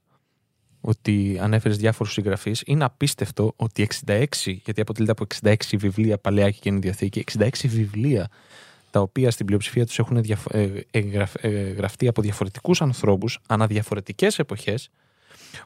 ότι 0.82 1.38
ανέφερες 1.42 1.78
διάφορους 1.78 2.13
συγγραφείς, 2.13 2.63
είναι 2.65 2.84
απίστευτο 2.84 3.54
ότι 3.56 3.88
66, 4.06 4.26
γιατί 4.44 4.82
αποτελείται 4.82 5.12
από 5.12 5.26
66 5.42 5.78
βιβλία 5.78 6.18
παλαιά 6.18 6.52
και 6.52 6.60
καινή 6.62 6.80
διαθήκη, 6.80 7.24
66 7.38 7.50
βιβλία 7.68 8.28
τα 8.91 9.02
οποία 9.02 9.32
στην 9.32 9.45
πλειοψηφία 9.45 9.86
τους 9.86 9.99
έχουν 9.99 10.17
ε, 10.91 11.49
γραφτεί 11.49 12.08
από 12.08 12.21
διαφορετικούς 12.21 12.82
ανθρώπους 12.82 13.39
ανά 13.47 13.67
διαφορετικές 13.67 14.39
εποχές, 14.39 14.89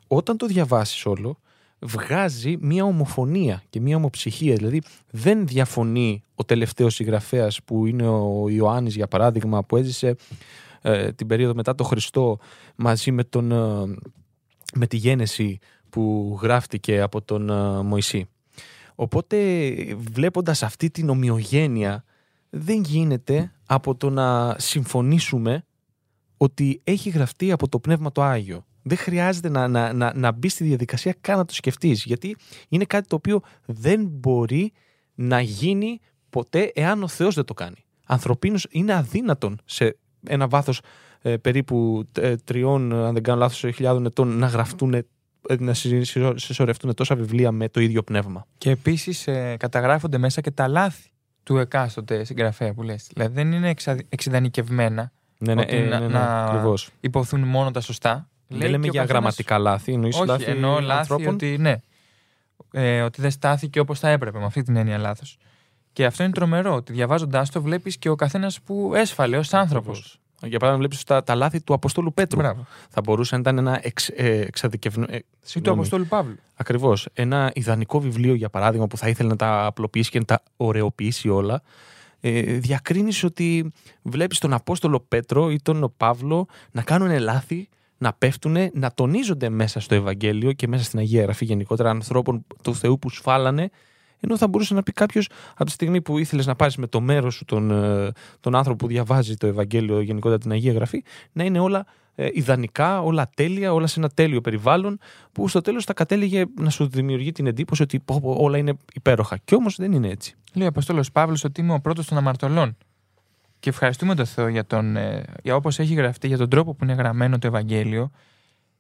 όταν 0.08 0.38
το 0.38 0.46
διαβάσεις 0.46 1.06
όλο, 1.06 1.40
βγάζει 1.80 2.58
μια 2.60 2.84
ομοφωνία 2.84 3.64
και 3.70 3.80
μια 3.80 3.96
ομοψυχία. 3.96 4.56
Δηλαδή 4.56 4.82
δεν 5.10 5.48
διαφωνεί 5.48 6.24
ο 6.36 6.44
τελευταίος 6.44 6.94
συγγραφέας 6.94 7.64
που 7.64 7.86
είναι 7.86 8.08
ο 8.08 8.50
Ιωάννης, 8.50 8.96
για 8.96 9.08
παράδειγμα, 9.08 9.64
που 9.64 9.78
έζησε 9.78 10.16
ε, 10.82 11.12
την 11.12 11.28
περίοδο 11.28 11.56
μετά 11.56 11.76
το 11.76 11.84
Χριστό 11.84 12.38
μαζί 12.76 13.12
με, 13.12 13.24
τον, 13.24 13.52
ε, 13.52 13.96
με 14.74 14.88
τη 14.88 14.98
γένεση 14.98 15.60
που 15.90 16.38
γράφτηκε 16.42 17.02
από 17.02 17.22
τον 17.22 17.50
ε, 17.50 17.82
Μωυσή. 17.82 18.26
Οπότε 18.96 19.38
βλέποντας 20.14 20.64
αυτή 20.64 20.90
την 20.90 21.10
ομοιογένεια 21.10 22.04
δεν 22.56 22.82
γίνεται 22.82 23.52
από 23.66 23.96
το 23.96 24.10
να 24.10 24.56
συμφωνήσουμε 24.60 25.66
ότι 26.38 26.82
έχει 26.84 27.10
γραφτεί 27.10 27.52
από 27.52 27.70
το 27.70 27.80
Πνεύμα 27.80 28.12
το 28.12 28.24
Άγιο. 28.24 28.66
Δεν 28.82 28.98
χρειάζεται 28.98 29.50
να, 29.50 29.68
να, 29.68 29.94
να, 29.94 30.14
να 30.16 30.32
μπει 30.32 30.50
στη 30.50 30.64
διαδικασία 30.64 31.16
καν 31.22 31.38
να 31.38 31.46
το 31.46 31.54
σκεφτείς, 31.54 32.04
γιατί 32.04 32.36
είναι 32.70 32.86
κάτι 32.86 33.08
το 33.08 33.16
οποίο 33.16 33.42
δεν 33.66 34.06
μπορεί 34.06 34.72
να 35.14 35.42
γίνει 35.42 36.00
ποτέ 36.30 36.72
εάν 36.76 37.04
ο 37.04 37.08
Θεός 37.08 37.36
δεν 37.36 37.46
το 37.46 37.54
κάνει. 37.54 37.86
Ανθρωπίνως 38.06 38.68
είναι 38.70 38.94
αδύνατον 38.94 39.60
σε 39.66 39.98
ένα 40.28 40.48
βάθος 40.48 40.82
ε, 41.22 41.38
περίπου 41.38 42.08
ε, 42.20 42.36
τριών, 42.36 42.94
αν 42.94 43.14
δεν 43.14 43.24
κάνω 43.24 43.40
λάθος, 43.40 43.60
χιλιάδων 43.76 44.06
ετών 44.06 44.38
να 44.38 44.48
γραφτούν 44.48 44.94
ε, 44.94 45.06
να 45.60 45.74
συσσωρευτούν 46.36 46.94
τόσα 46.94 47.16
βιβλία 47.16 47.52
με 47.52 47.70
το 47.70 47.80
ίδιο 47.80 48.04
πνεύμα. 48.04 48.48
Και 48.58 48.70
επίσης 48.70 49.28
ε, 49.28 49.56
καταγράφονται 49.60 50.18
μέσα 50.18 50.42
και 50.42 50.52
τα 50.52 50.68
λάθη 50.68 51.13
του 51.44 51.58
εκάστοτε 51.58 52.24
συγγραφέα 52.24 52.74
που 52.74 52.84
λες. 52.84 53.10
Δηλαδή 53.14 53.34
δεν 53.34 53.52
είναι 53.52 53.70
εξα, 53.70 53.98
εξειδανικευμένα 54.10 55.12
ναι, 55.38 55.54
ναι, 55.54 55.62
ότι 55.62 55.76
ε, 55.76 55.82
ναι, 55.82 56.00
ναι, 56.00 56.08
να 56.08 56.64
υποθούν 57.00 57.42
μόνο 57.42 57.72
τα 57.72 57.82
σωστά. 57.82 58.28
Δεν 58.48 58.70
λέμε 58.70 58.88
για 58.88 59.04
γραμματικά 59.04 59.58
λάθη, 59.58 59.94
εννοείς 59.94 60.16
Όχι, 60.16 60.28
λάθη 60.28 60.44
εννοώ 60.44 60.80
λάθη 60.80 61.00
ανθρώπων; 61.00 61.34
ότι 61.34 61.58
ναι. 61.58 61.76
Ε, 62.72 63.02
ότι 63.02 63.22
δεν 63.22 63.32
στάθηκε 63.32 63.80
όπως 63.80 64.00
θα 64.00 64.10
έπρεπε, 64.10 64.40
με 64.40 64.46
αυτή 64.46 64.64
την 64.64 64.76
έννοια 64.76 64.98
λάθος. 64.98 65.38
Και 65.94 66.06
αυτό 66.06 66.24
είναι 66.24 66.32
τρομερό, 66.32 66.76
ότι 66.76 66.94
διαβάζοντάς 66.94 67.50
το 67.50 67.62
βλέπεις 67.62 67.98
και 67.98 68.10
ο 68.10 68.16
καθένας 68.16 68.62
που 68.62 68.92
έσφαλε 68.96 69.38
ως 69.38 69.54
άνθρωπος. 69.54 70.22
Για 70.46 70.60
παράδειγμα, 70.60 70.78
βλέπεις 70.78 71.04
τα, 71.04 71.24
τα 71.24 71.36
λάθη 71.36 71.62
του 71.62 71.74
Αποστόλου 71.74 72.14
Πέτρου. 72.14 72.40
Μπράβο. 72.40 72.66
Θα 72.90 73.02
μπορούσε 73.02 73.36
να 73.36 73.42
ήταν 73.42 73.58
ένα 73.58 73.80
εξ, 73.82 74.10
ε, 74.10 74.46
εξαδικευμένο. 74.48 75.14
Ε, 75.14 75.16
Ή 75.16 75.20
του 75.20 75.28
συγγνώμη. 75.42 75.78
Αποστόλου 75.78 76.06
Παύλου. 76.06 76.36
Ακριβώς. 76.56 77.08
Ένα 77.14 77.52
ιδανικό 77.56 78.00
βιβλίο, 78.00 78.34
για 78.34 78.50
παράδειγμα, 78.50 78.88
που 78.88 78.98
θα 78.98 79.08
ήθελε 79.10 79.30
να 79.30 79.36
τα 79.36 79.66
απλοποιήσει 79.66 80.10
και 80.10 80.20
να 80.20 80.26
τα 80.26 80.44
ωρεοποιήσει 80.58 81.30
όλα. 81.30 81.62
Ε, 82.20 82.42
διακρίνεις 82.42 83.24
ότι 83.24 83.72
βλέπεις 84.02 84.40
τον 84.40 84.54
Απόστολο 84.54 85.00
Πέτρο 85.00 85.52
ή 85.52 85.62
τον 85.62 85.94
Παύλο 85.98 86.48
να 86.72 86.82
κάνουν 86.82 87.20
λάθη, 87.20 87.70
να 87.98 88.14
πέφτουν, 88.14 88.58
να 88.74 88.92
τονίζονται 88.94 89.50
μέσα 89.50 89.80
στο 89.80 89.96
Ευαγγέλιο 89.96 90.52
και 90.52 90.68
μέσα 90.68 90.84
στην 90.84 91.00
Αγία 91.00 91.22
Γραφή 91.22 91.46
γενικότερα 91.46 91.90
ανθρώπων 91.90 92.46
του 92.64 92.76
Θεού 92.76 93.00
που 93.00 93.10
σφάλανε 93.10 93.70
ενώ 94.24 94.38
θα 94.38 94.48
μπορούσε 94.48 94.74
να 94.74 94.84
πει 94.84 94.92
κάποιος 94.92 95.30
από 95.54 95.66
τη 95.66 95.72
στιγμή 95.72 96.02
που 96.02 96.18
ήθελες 96.18 96.46
να 96.46 96.56
πάρει 96.56 96.74
με 96.78 96.88
το 96.88 97.02
μέρος 97.02 97.36
σου 97.36 97.46
τον, 97.46 97.72
ε, 97.72 98.12
τον 98.40 98.56
άνθρωπο 98.56 98.86
που 98.86 98.88
διαβάζει 98.88 99.36
το 99.36 99.48
Ευαγγέλιο, 99.48 100.02
γενικότερα 100.02 100.40
την 100.40 100.52
Αγία 100.52 100.74
Γραφή, 100.74 101.04
να 101.32 101.44
είναι 101.44 101.60
όλα 101.60 101.86
ε, 102.16 102.30
ιδανικά, 102.34 103.02
όλα 103.02 103.30
τέλεια, 103.36 103.74
όλα 103.74 103.88
σε 103.88 104.00
ένα 104.00 104.10
τέλειο 104.10 104.42
περιβάλλον, 104.42 105.00
που 105.32 105.48
στο 105.48 105.62
τέλος 105.62 105.86
θα 105.86 105.94
κατέληγε 105.94 106.44
να 106.60 106.70
σου 106.70 106.88
δημιουργεί 106.88 107.32
την 107.32 107.48
εντύπωση 107.48 107.82
ότι 107.82 108.00
πω, 108.00 108.20
πω, 108.22 108.36
όλα 108.40 108.58
είναι 108.58 108.74
υπέροχα. 108.94 109.38
Και 109.46 109.56
όμως 109.56 109.76
δεν 109.76 109.92
είναι 109.92 110.10
έτσι. 110.10 110.36
Λέει 110.54 110.66
ο 110.66 110.70
Απόστολος 110.70 111.12
Παύλος 111.12 111.44
ότι 111.44 111.62
είμαι 111.62 111.74
ο 111.74 111.80
πρώτος 111.80 112.06
των 112.06 112.18
αμαρτωλών. 112.18 112.78
Και 113.60 113.70
ευχαριστούμε 113.70 114.16
τον 114.16 114.26
Θεό 114.26 114.48
για, 114.48 114.66
τον, 114.66 114.96
ε, 114.96 115.24
για 115.44 115.56
όπως 115.56 115.80
έχει 115.80 115.94
γραφτεί, 115.94 116.28
για 116.28 116.38
τον 116.38 116.50
τρόπο 116.50 116.74
που 116.74 116.84
είναι 116.84 116.94
γραμμένο 116.94 117.40
το 117.40 117.48
Ευαγγέλιο, 117.48 118.12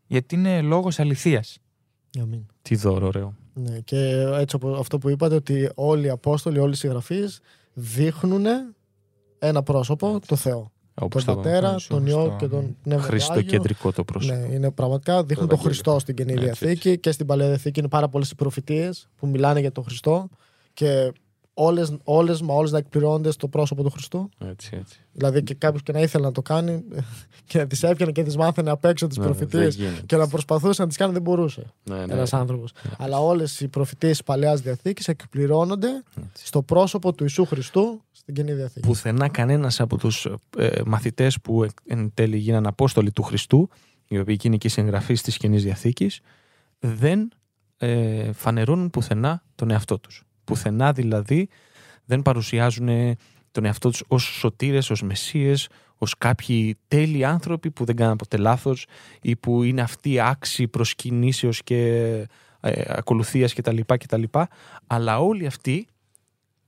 γιατί 0.07 0.35
είναι 0.35 0.61
λόγος 0.61 0.99
αληθείας. 0.99 1.57
Αμήν. 2.21 2.45
Τι 2.61 2.75
δώρο, 2.75 3.07
ωραίο. 3.07 3.35
Ναι, 3.53 3.79
και 3.79 4.25
έτσι 4.33 4.55
όπως 4.55 4.79
αυτό 4.79 4.97
που 4.97 5.09
είπατε 5.09 5.35
ότι 5.35 5.69
όλοι 5.75 6.05
οι 6.05 6.09
Απόστολοι, 6.09 6.59
όλοι 6.59 6.71
οι 6.71 6.75
συγγραφείς 6.75 7.39
δείχνουν 7.73 8.45
ένα 9.39 9.63
πρόσωπο, 9.63 10.19
το 10.27 10.35
Θεό. 10.35 10.71
Όπως 10.93 11.23
τον 11.23 11.35
το 11.35 11.41
Πατέρα, 11.41 11.71
Ιησού 11.71 11.87
τον 11.87 12.05
Υιό 12.05 12.17
Χριστό, 12.17 12.35
και 12.39 12.47
τον 12.47 12.61
ναι. 12.61 12.71
Πνεύμα 12.83 13.07
του 13.07 13.13
Άγιο. 13.13 13.25
Χριστοκεντρικό 13.25 13.91
το 13.91 14.03
πρόσωπο. 14.03 14.35
Ναι, 14.35 14.53
είναι 14.53 14.71
πραγματικά 14.71 15.23
δείχνουν 15.23 15.47
Το 15.47 15.55
τον 15.55 15.63
Χριστό 15.63 15.99
στην 15.99 16.15
Καινή 16.15 16.31
Έτσι, 16.31 16.43
Διαθήκη 16.43 16.97
και 16.97 17.11
στην 17.11 17.25
Παλαιά 17.25 17.47
Διαθήκη 17.47 17.79
είναι 17.79 17.89
πάρα 17.89 18.09
πολλές 18.09 18.31
οι 18.31 18.35
προφητείες 18.35 19.07
που 19.15 19.27
μιλάνε 19.27 19.59
για 19.59 19.71
τον 19.71 19.83
Χριστό 19.83 20.29
και 20.73 21.11
όλες, 21.53 21.97
όλες 22.03 22.41
μα 22.41 22.53
όλες 22.53 22.71
να 22.71 22.77
εκπληρώνονται 22.77 23.31
στο 23.31 23.47
πρόσωπο 23.47 23.83
του 23.83 23.89
Χριστού. 23.89 24.29
Έτσι, 24.39 24.69
έτσι. 24.79 24.99
Δηλαδή 25.13 25.43
και 25.43 25.53
κάποιος 25.53 25.83
και 25.83 25.91
να 25.91 25.99
ήθελε 25.99 26.25
να 26.25 26.31
το 26.31 26.41
κάνει 26.41 26.83
και 27.45 27.57
να 27.57 27.67
τις 27.67 27.83
έπιανε 27.83 28.11
και 28.11 28.23
τις 28.23 28.37
μάθαινε 28.37 28.69
απ' 28.69 28.85
έξω 28.85 29.07
τις 29.07 29.17
Ναι, 29.17 29.23
προφητείες 29.23 29.75
δεν 29.75 29.85
γίνεται. 29.85 30.05
και 30.05 30.15
να 30.15 30.27
προσπαθούσε 30.27 30.81
να 30.81 30.87
τις 30.87 30.97
κάνει 30.97 31.13
δεν 31.13 31.21
μπορούσε 31.21 31.73
Ναι, 31.83 32.05
ναι. 32.05 32.13
ένας 32.13 32.33
άνθρωπος. 32.33 32.71
Αλλά 32.97 33.19
όλες 33.19 33.59
οι 33.59 33.67
προφητείες 33.67 34.11
της 34.11 34.23
Παλαιάς 34.23 34.61
Διαθήκης 34.61 35.07
εκπληρώνονται 35.07 36.03
Έτσι. 36.27 36.45
στο 36.45 36.61
πρόσωπο 36.61 37.13
του 37.13 37.23
Ιησού 37.23 37.45
Χριστού 37.45 38.01
στην 38.11 38.33
Καινή 38.33 38.53
Διαθήκη. 38.53 38.87
Πουθενά 38.87 39.29
κανένας 39.29 39.79
από 39.79 39.97
τους 39.97 40.27
ε, 40.57 40.81
μαθητές 40.85 41.41
που 41.41 41.63
εκ- 41.63 41.77
εν 41.85 42.11
τέλει 42.13 42.37
γίνανε 42.37 42.67
Απόστολοι 42.67 43.11
του 43.11 43.23
Χριστού, 43.23 43.69
οι 44.07 44.19
οποίοι 44.19 44.39
είναι 44.43 44.57
και 44.57 44.67
οι 44.67 44.69
συγγραφείς 44.69 45.21
της 45.21 45.37
κοινή 45.37 45.57
διαθήκης, 45.57 46.19
δεν 46.79 47.31
ε, 47.77 48.31
φανερώνουν 48.31 48.89
πουθενά 48.89 49.43
τον 49.55 49.71
εαυτό 49.71 49.99
τους. 49.99 50.23
Πουθενά 50.43 50.91
δηλαδή 50.91 51.49
δεν 52.05 52.21
παρουσιάζουν 52.21 53.17
τον 53.51 53.65
εαυτό 53.65 53.89
τους 53.89 54.03
ως 54.07 54.23
σωτήρες, 54.23 54.89
ως 54.89 55.01
μεσίες, 55.01 55.69
ως 55.97 56.17
κάποιοι 56.17 56.77
τέλειοι 56.87 57.23
άνθρωποι 57.23 57.71
που 57.71 57.85
δεν 57.85 57.95
κάνουν 57.95 58.15
ποτέ 58.15 58.37
λάθος 58.37 58.85
ή 59.21 59.35
που 59.35 59.63
είναι 59.63 59.81
αυτοί 59.81 60.19
άξιοι 60.19 60.67
προσκυνήσεω 60.67 61.49
και 61.63 61.87
ε, 62.59 62.81
ακολουθίας 62.87 63.53
κτλ, 63.53 63.79
κτλ. 63.85 64.23
Αλλά 64.87 65.19
όλοι 65.19 65.45
αυτοί 65.45 65.87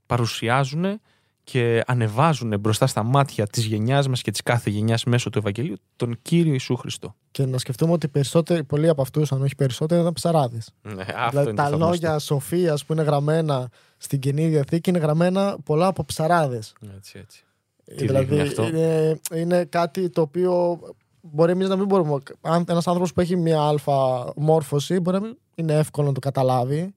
παρουσιάζουν 0.05 1.01
και 1.45 1.84
ανεβάζουν 1.88 2.60
μπροστά 2.60 2.88
στα 2.88 3.03
μάτια 3.03 3.47
της 3.47 3.65
γενιάς 3.65 4.08
μας 4.08 4.21
και 4.21 4.31
της 4.31 4.41
κάθε 4.41 4.69
γενιάς 4.69 5.03
μέσω 5.03 5.29
του 5.29 5.38
Ευαγγελίου 5.38 5.75
τον 5.95 6.17
Κύριο 6.21 6.51
Ιησού 6.51 6.75
Χριστό. 6.75 7.15
Και 7.31 7.45
να 7.45 7.58
σκεφτούμε 7.58 7.91
ότι 7.91 8.08
περισσότεροι, 8.08 8.63
πολλοί 8.63 8.89
από 8.89 9.01
αυτούς, 9.01 9.31
αν 9.31 9.41
όχι 9.41 9.55
περισσότεροι, 9.55 10.01
ήταν 10.01 10.13
ψαράδες. 10.13 10.71
Ναι, 10.81 11.05
Δηλαδή 11.29 11.53
τα 11.53 11.69
λόγια 11.69 12.19
σοφίας 12.19 12.86
που 12.86 12.93
είναι 12.93 13.01
γραμμένα 13.01 13.69
στην 13.97 14.19
Καινή 14.19 14.47
Διαθήκη 14.47 14.89
είναι 14.89 14.99
γραμμένα 14.99 15.58
πολλά 15.63 15.88
από 15.88 16.05
ψαράδες. 16.05 16.73
Έτσι, 16.95 17.19
έτσι. 17.19 17.43
Τι 17.84 18.05
Δηλαδή 18.05 18.25
δείχνει 18.25 18.47
αυτό; 18.47 18.67
είναι, 18.67 19.19
είναι 19.36 19.63
κάτι 19.65 20.10
το 20.10 20.21
οποίο 20.21 20.79
μπορεί 21.21 21.51
εμείς 21.51 21.67
να 21.67 21.75
μην 21.75 21.86
μπορούμε. 21.86 22.21
Αν 22.41 22.65
ένας 22.69 22.88
άνθρωπος 22.88 23.13
που 23.13 23.21
έχει 23.21 23.36
μια 23.36 23.62
αλφα 23.62 24.31
μόρφωση 24.36 24.99
μπορεί 24.99 25.17
να 25.19 25.23
μην 25.25 25.38
είναι 25.55 25.73
εύκολο 25.73 26.08
να 26.08 26.13
το 26.13 26.19
καταλάβει. 26.19 26.93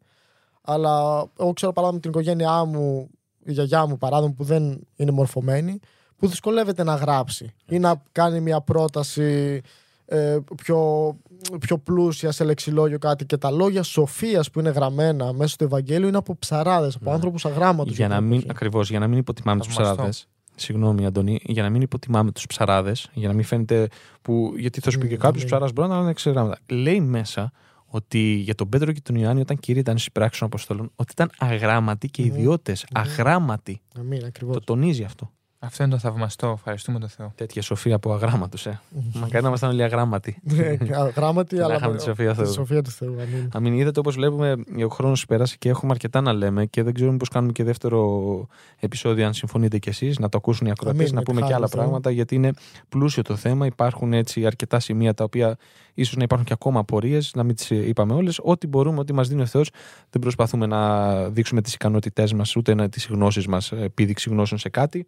Αλλά 0.62 1.26
εγώ 1.38 1.52
ξέρω 1.52 1.72
παράδειγμα 1.72 2.00
την 2.00 2.10
οικογένειά 2.10 2.64
μου, 2.64 3.10
η 3.50 3.52
γιαγιά 3.52 3.86
μου 3.86 3.98
παράδειγμα 3.98 4.34
που 4.34 4.44
δεν 4.44 4.80
είναι 4.96 5.10
μορφωμένη, 5.10 5.80
που 6.16 6.26
δυσκολεύεται 6.28 6.82
να 6.84 6.94
γράψει 6.94 7.54
ή 7.68 7.78
να 7.78 8.02
κάνει 8.12 8.40
μια 8.40 8.60
πρόταση 8.60 9.60
ε, 10.06 10.38
πιο, 10.56 11.16
πιο 11.60 11.78
πλούσια 11.78 12.32
σε 12.32 12.44
λεξιλόγιο 12.44 12.98
κάτι. 12.98 13.26
Και 13.26 13.36
τα 13.36 13.50
λόγια 13.50 13.82
σοφίας 13.82 14.50
που 14.50 14.60
είναι 14.60 14.70
γραμμένα 14.70 15.32
μέσα 15.32 15.50
στο 15.50 15.64
Ευαγγέλιο 15.64 16.08
είναι 16.08 16.16
από 16.16 16.36
ψαράδες, 16.38 16.94
από 16.94 17.04
Ναι. 17.04 17.10
άνθρωπους 17.10 17.44
αγράμματου. 17.46 17.92
Για 17.92 18.08
να 18.08 18.20
μην, 18.20 18.42
ακριβώς, 18.50 18.90
για 18.90 18.98
να 18.98 19.06
μην 19.06 19.18
υποτιμάμε 19.18 19.60
τους 19.60 19.68
Θαυμαστό. 19.74 19.94
ψαράδες. 19.94 20.28
Συγγνώμη, 20.54 21.06
Αντωνή, 21.06 21.40
για 21.42 21.62
να 21.62 21.70
μην 21.70 21.80
υποτιμάμε 21.82 22.32
τους 22.32 22.46
ψαράδες, 22.46 23.10
για 23.12 23.28
να 23.28 23.34
μην 23.34 23.44
φαίνεται 23.44 23.88
που. 24.22 24.52
Γιατί 24.56 24.80
θα 24.80 24.90
σου 24.90 24.98
πει 24.98 25.06
και 25.08 25.14
Μμμ, 25.14 25.20
κάποιος 25.20 25.42
ναι. 25.42 25.48
ψαράς 25.48 25.72
μπορεί 25.72 25.88
να 25.88 25.96
είναι 25.98 26.10
εξεγράμματα. 26.10 26.58
Λέει 26.68 27.00
μέσα 27.00 27.52
ότι 27.88 28.18
για 28.18 28.54
τον 28.54 28.68
Πέτρο 28.68 28.92
και 28.92 29.00
τον 29.00 29.16
Ιωάννη, 29.16 29.40
όταν 29.40 29.58
κύριοι 29.58 29.78
ήταν 29.78 29.98
στι 29.98 30.10
πράξει 30.12 30.38
των 30.38 30.48
Αποστόλων, 30.48 30.90
ότι 30.96 31.12
ήταν 31.12 31.30
αγράμματοι 31.38 32.08
και 32.08 32.22
Μμμ. 32.22 32.28
ιδιώτες. 32.28 32.84
Μμμ. 32.94 33.00
Αγράμματοι. 33.02 33.80
Αμήν, 33.98 34.24
ακριβώς. 34.24 34.54
Το 34.54 34.60
τονίζει 34.64 35.04
αυτό. 35.04 35.30
Αυτό 35.60 35.82
είναι 35.82 35.92
το 35.92 35.98
θαυμαστό. 35.98 36.52
Ευχαριστούμε 36.56 36.98
τον 36.98 37.08
Θεό. 37.08 37.32
Τέτοια 37.34 37.62
σοφία 37.62 37.94
από 37.94 38.12
αγράμματους, 38.12 38.66
ε. 38.66 38.80
Μακάρι 39.20 39.42
να 39.42 39.48
ήμασταν 39.48 39.70
όλοι 39.70 39.82
αγράμματοι. 39.82 40.40
Ναι, 40.56 40.76
Γράμματι, 41.16 41.56
Να 41.56 41.64
αλλά 41.64 41.74
είχαμε 41.74 41.92
με- 41.92 41.98
τη 41.98 42.04
σοφία 42.04 42.30
τη 42.30 42.36
Θεού. 42.42 42.52
σοφία 42.52 42.82
του 42.82 42.90
Θεού. 42.90 43.12
αμήν. 43.20 43.50
Αμήν 43.52 43.72
είδατε 43.78 44.00
όπως 44.00 44.14
βλέπουμε, 44.14 44.54
ο 44.84 44.88
χρόνος 44.88 45.26
πέρασε 45.26 45.56
και 45.58 45.68
έχουμε 45.68 45.92
αρκετά 45.92 46.20
να 46.20 46.32
λέμε 46.32 46.66
και 46.66 46.82
δεν 46.82 46.94
ξέρουμε 46.94 47.16
πώς 47.16 47.28
κάνουμε 47.28 47.52
και 47.52 47.64
δεύτερο 47.64 48.46
επεισόδιο, 48.78 49.26
αν 49.26 49.34
συμφωνείτε 49.34 49.78
κι 49.78 49.88
εσείς, 49.88 50.18
να 50.18 50.28
το 50.28 50.36
ακούσουν 50.38 50.66
οι 50.66 50.70
ακροατές, 50.70 51.00
Αμήν, 51.00 51.12
να 51.14 51.18
με 51.18 51.24
πούμε 51.24 51.36
τη 51.40 51.46
και 51.46 51.52
χάρη 51.52 51.54
άλλα 51.56 51.64
του 51.66 51.70
Θεού. 51.76 51.80
πράγματα, 51.80 52.10
γιατί 52.10 52.34
είναι 52.34 52.50
πλούσιο 52.88 53.22
το 53.22 53.36
θέμα. 53.36 53.66
Υπάρχουν 53.66 54.12
έτσι 54.12 54.46
αρκετά 54.46 54.80
σημεία 54.80 55.14
τα 55.14 55.24
οποία 55.24 55.56
ίσως 56.00 56.16
να 56.16 56.22
υπάρχουν 56.22 56.46
και 56.46 56.52
ακόμα 56.52 56.80
απορίες, 56.80 57.32
να 57.34 57.42
μην 57.42 57.54
τις 57.54 57.70
είπαμε 57.70 58.12
όλες. 58.12 58.40
Ό,τι 58.42 58.66
μπορούμε, 58.66 58.98
ό,τι 58.98 59.12
μας 59.12 59.28
δίνει 59.28 59.42
ο 59.42 59.46
Θεός, 59.46 59.70
δεν 60.10 60.20
προσπαθούμε 60.20 60.66
να 60.66 61.28
δείξουμε 61.28 61.62
τις 61.62 61.74
ικανότητές 61.74 62.32
μας, 62.32 62.56
ούτε 62.56 62.88
τις 62.88 63.06
γνώσεις 63.06 63.46
μας, 63.46 63.72
επίδειξη 63.72 64.30
γνώσεων 64.30 64.60
σε 64.60 64.68
κάτι. 64.68 65.06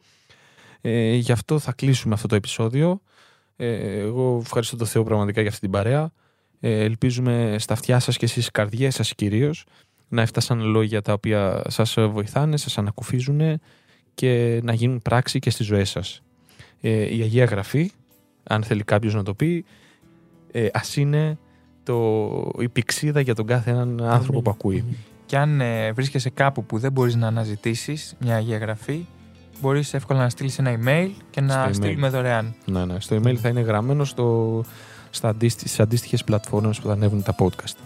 Ε, 0.81 1.15
γι' 1.15 1.33
αυτό 1.33 1.59
θα 1.59 1.73
κλείσουμε 1.73 2.15
αυτό 2.15 2.29
το 2.29 2.35
επεισόδιο. 2.35 3.01
Ε, 3.57 3.99
εγώ 3.99 4.39
ευχαριστώ 4.43 4.77
τον 4.77 4.87
Θεό 4.87 5.03
πραγματικά 5.03 5.41
για 5.41 5.49
αυτή 5.49 5.61
την 5.61 5.71
παρέα. 5.71 6.13
Ε, 6.61 6.85
ελπίζουμε 6.85 7.57
στα 7.59 7.73
αυτιά 7.73 7.99
σας 7.99 8.17
και 8.17 8.27
στις 8.27 8.51
καρδιές 8.51 8.95
σας 8.95 9.15
κυρίως 9.15 9.65
να 10.09 10.23
έφτασαν 10.23 10.61
λόγια 10.61 11.03
τα 11.03 11.13
οποία 11.13 11.63
σας 11.69 11.95
βοηθάνε, 11.95 12.57
σας 12.57 12.79
ανακουφίζουν 12.79 13.61
και 14.15 14.61
να 14.63 14.73
γίνουν 14.73 15.03
πράξη 15.03 15.39
και 15.39 15.51
στις 15.51 15.67
ζωές 15.67 15.91
σας. 15.91 16.23
Ε, 16.81 17.17
η 17.17 17.23
Αγία 17.23 17.45
Γραφή, 17.45 17.91
αν 18.43 18.63
θέλει 18.63 18.83
κάποιος 18.83 19.15
να 19.15 19.23
το 19.23 19.35
πει, 19.35 19.65
ε, 20.53 20.67
ας 20.73 20.97
είναι 20.97 21.39
το, 21.83 21.97
η 22.59 22.69
πηξίδα 22.69 23.21
για 23.21 23.35
τον 23.35 23.47
κάθε 23.47 23.71
έναν 23.71 24.03
άνθρωπο 24.03 24.31
Αμήν. 24.33 24.43
που 24.43 24.51
ακούει. 24.51 24.85
Και 25.27 25.37
αν 25.37 25.61
ε, 25.61 25.93
βρίσκεσαι 25.93 26.31
κάπου 26.31 26.65
που 26.65 26.79
δεν 26.79 26.93
μπορείς 26.93 27.15
να 27.17 27.27
αναζητήσεις 27.27 28.17
μια 28.21 28.37
Αγία 28.37 28.59
Γραφή, 28.59 29.07
μπορείς 29.61 29.95
εύκολα 29.95 30.21
να 30.21 30.29
στείλεις 30.29 30.59
ένα 30.59 30.79
email 30.79 31.11
και 31.31 31.41
να 31.41 31.53
Στο 31.53 31.63
email. 31.69 31.75
στείλουμε 31.75 32.09
δωρεάν. 32.09 32.55
Ναι, 32.65 32.85
ναι. 32.85 33.01
Στο 33.01 33.17
email 33.17 33.35
θα 33.35 33.49
είναι 33.49 33.61
γραμμένο 33.61 34.05
στο, 34.05 34.65
στα 35.11 35.29
αντίστοι, 35.29 35.61
στις 35.61 35.81
αντίστοιχες 35.81 36.25
πλατφόρμες 36.25 36.81
που 36.81 36.87
θα 36.87 36.93
ανέβουν 36.93 37.23
τα 37.23 37.35
podcast. 37.39 37.77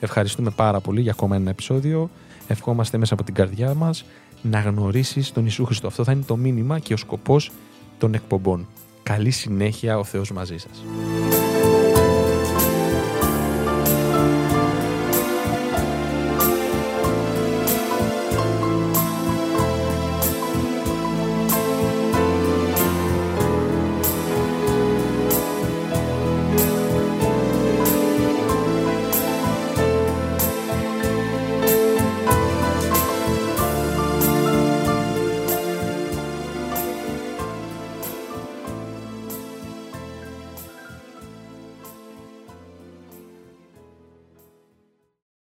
Ευχαριστούμε 0.00 0.50
πάρα 0.50 0.80
πολύ 0.80 1.00
για 1.00 1.10
ακόμα 1.12 1.36
ένα 1.36 1.50
επεισόδιο. 1.50 2.10
Ευχόμαστε 2.46 2.98
μέσα 2.98 3.14
από 3.14 3.24
την 3.24 3.34
καρδιά 3.34 3.74
μας 3.74 4.04
να 4.42 4.60
γνωρίσεις 4.60 5.32
τον 5.32 5.42
Ιησού 5.44 5.64
Χριστό. 5.64 5.86
Αυτό 5.86 6.04
θα 6.04 6.12
είναι 6.12 6.22
το 6.26 6.36
μήνυμα 6.36 6.78
και 6.78 6.92
ο 6.94 6.96
σκοπός 6.96 7.50
των 7.98 8.14
εκπομπών. 8.14 8.66
Καλή 9.02 9.30
συνέχεια 9.30 9.98
ο 9.98 10.04
Θεός 10.04 10.32
μαζί 10.32 10.56
σας. 10.58 10.84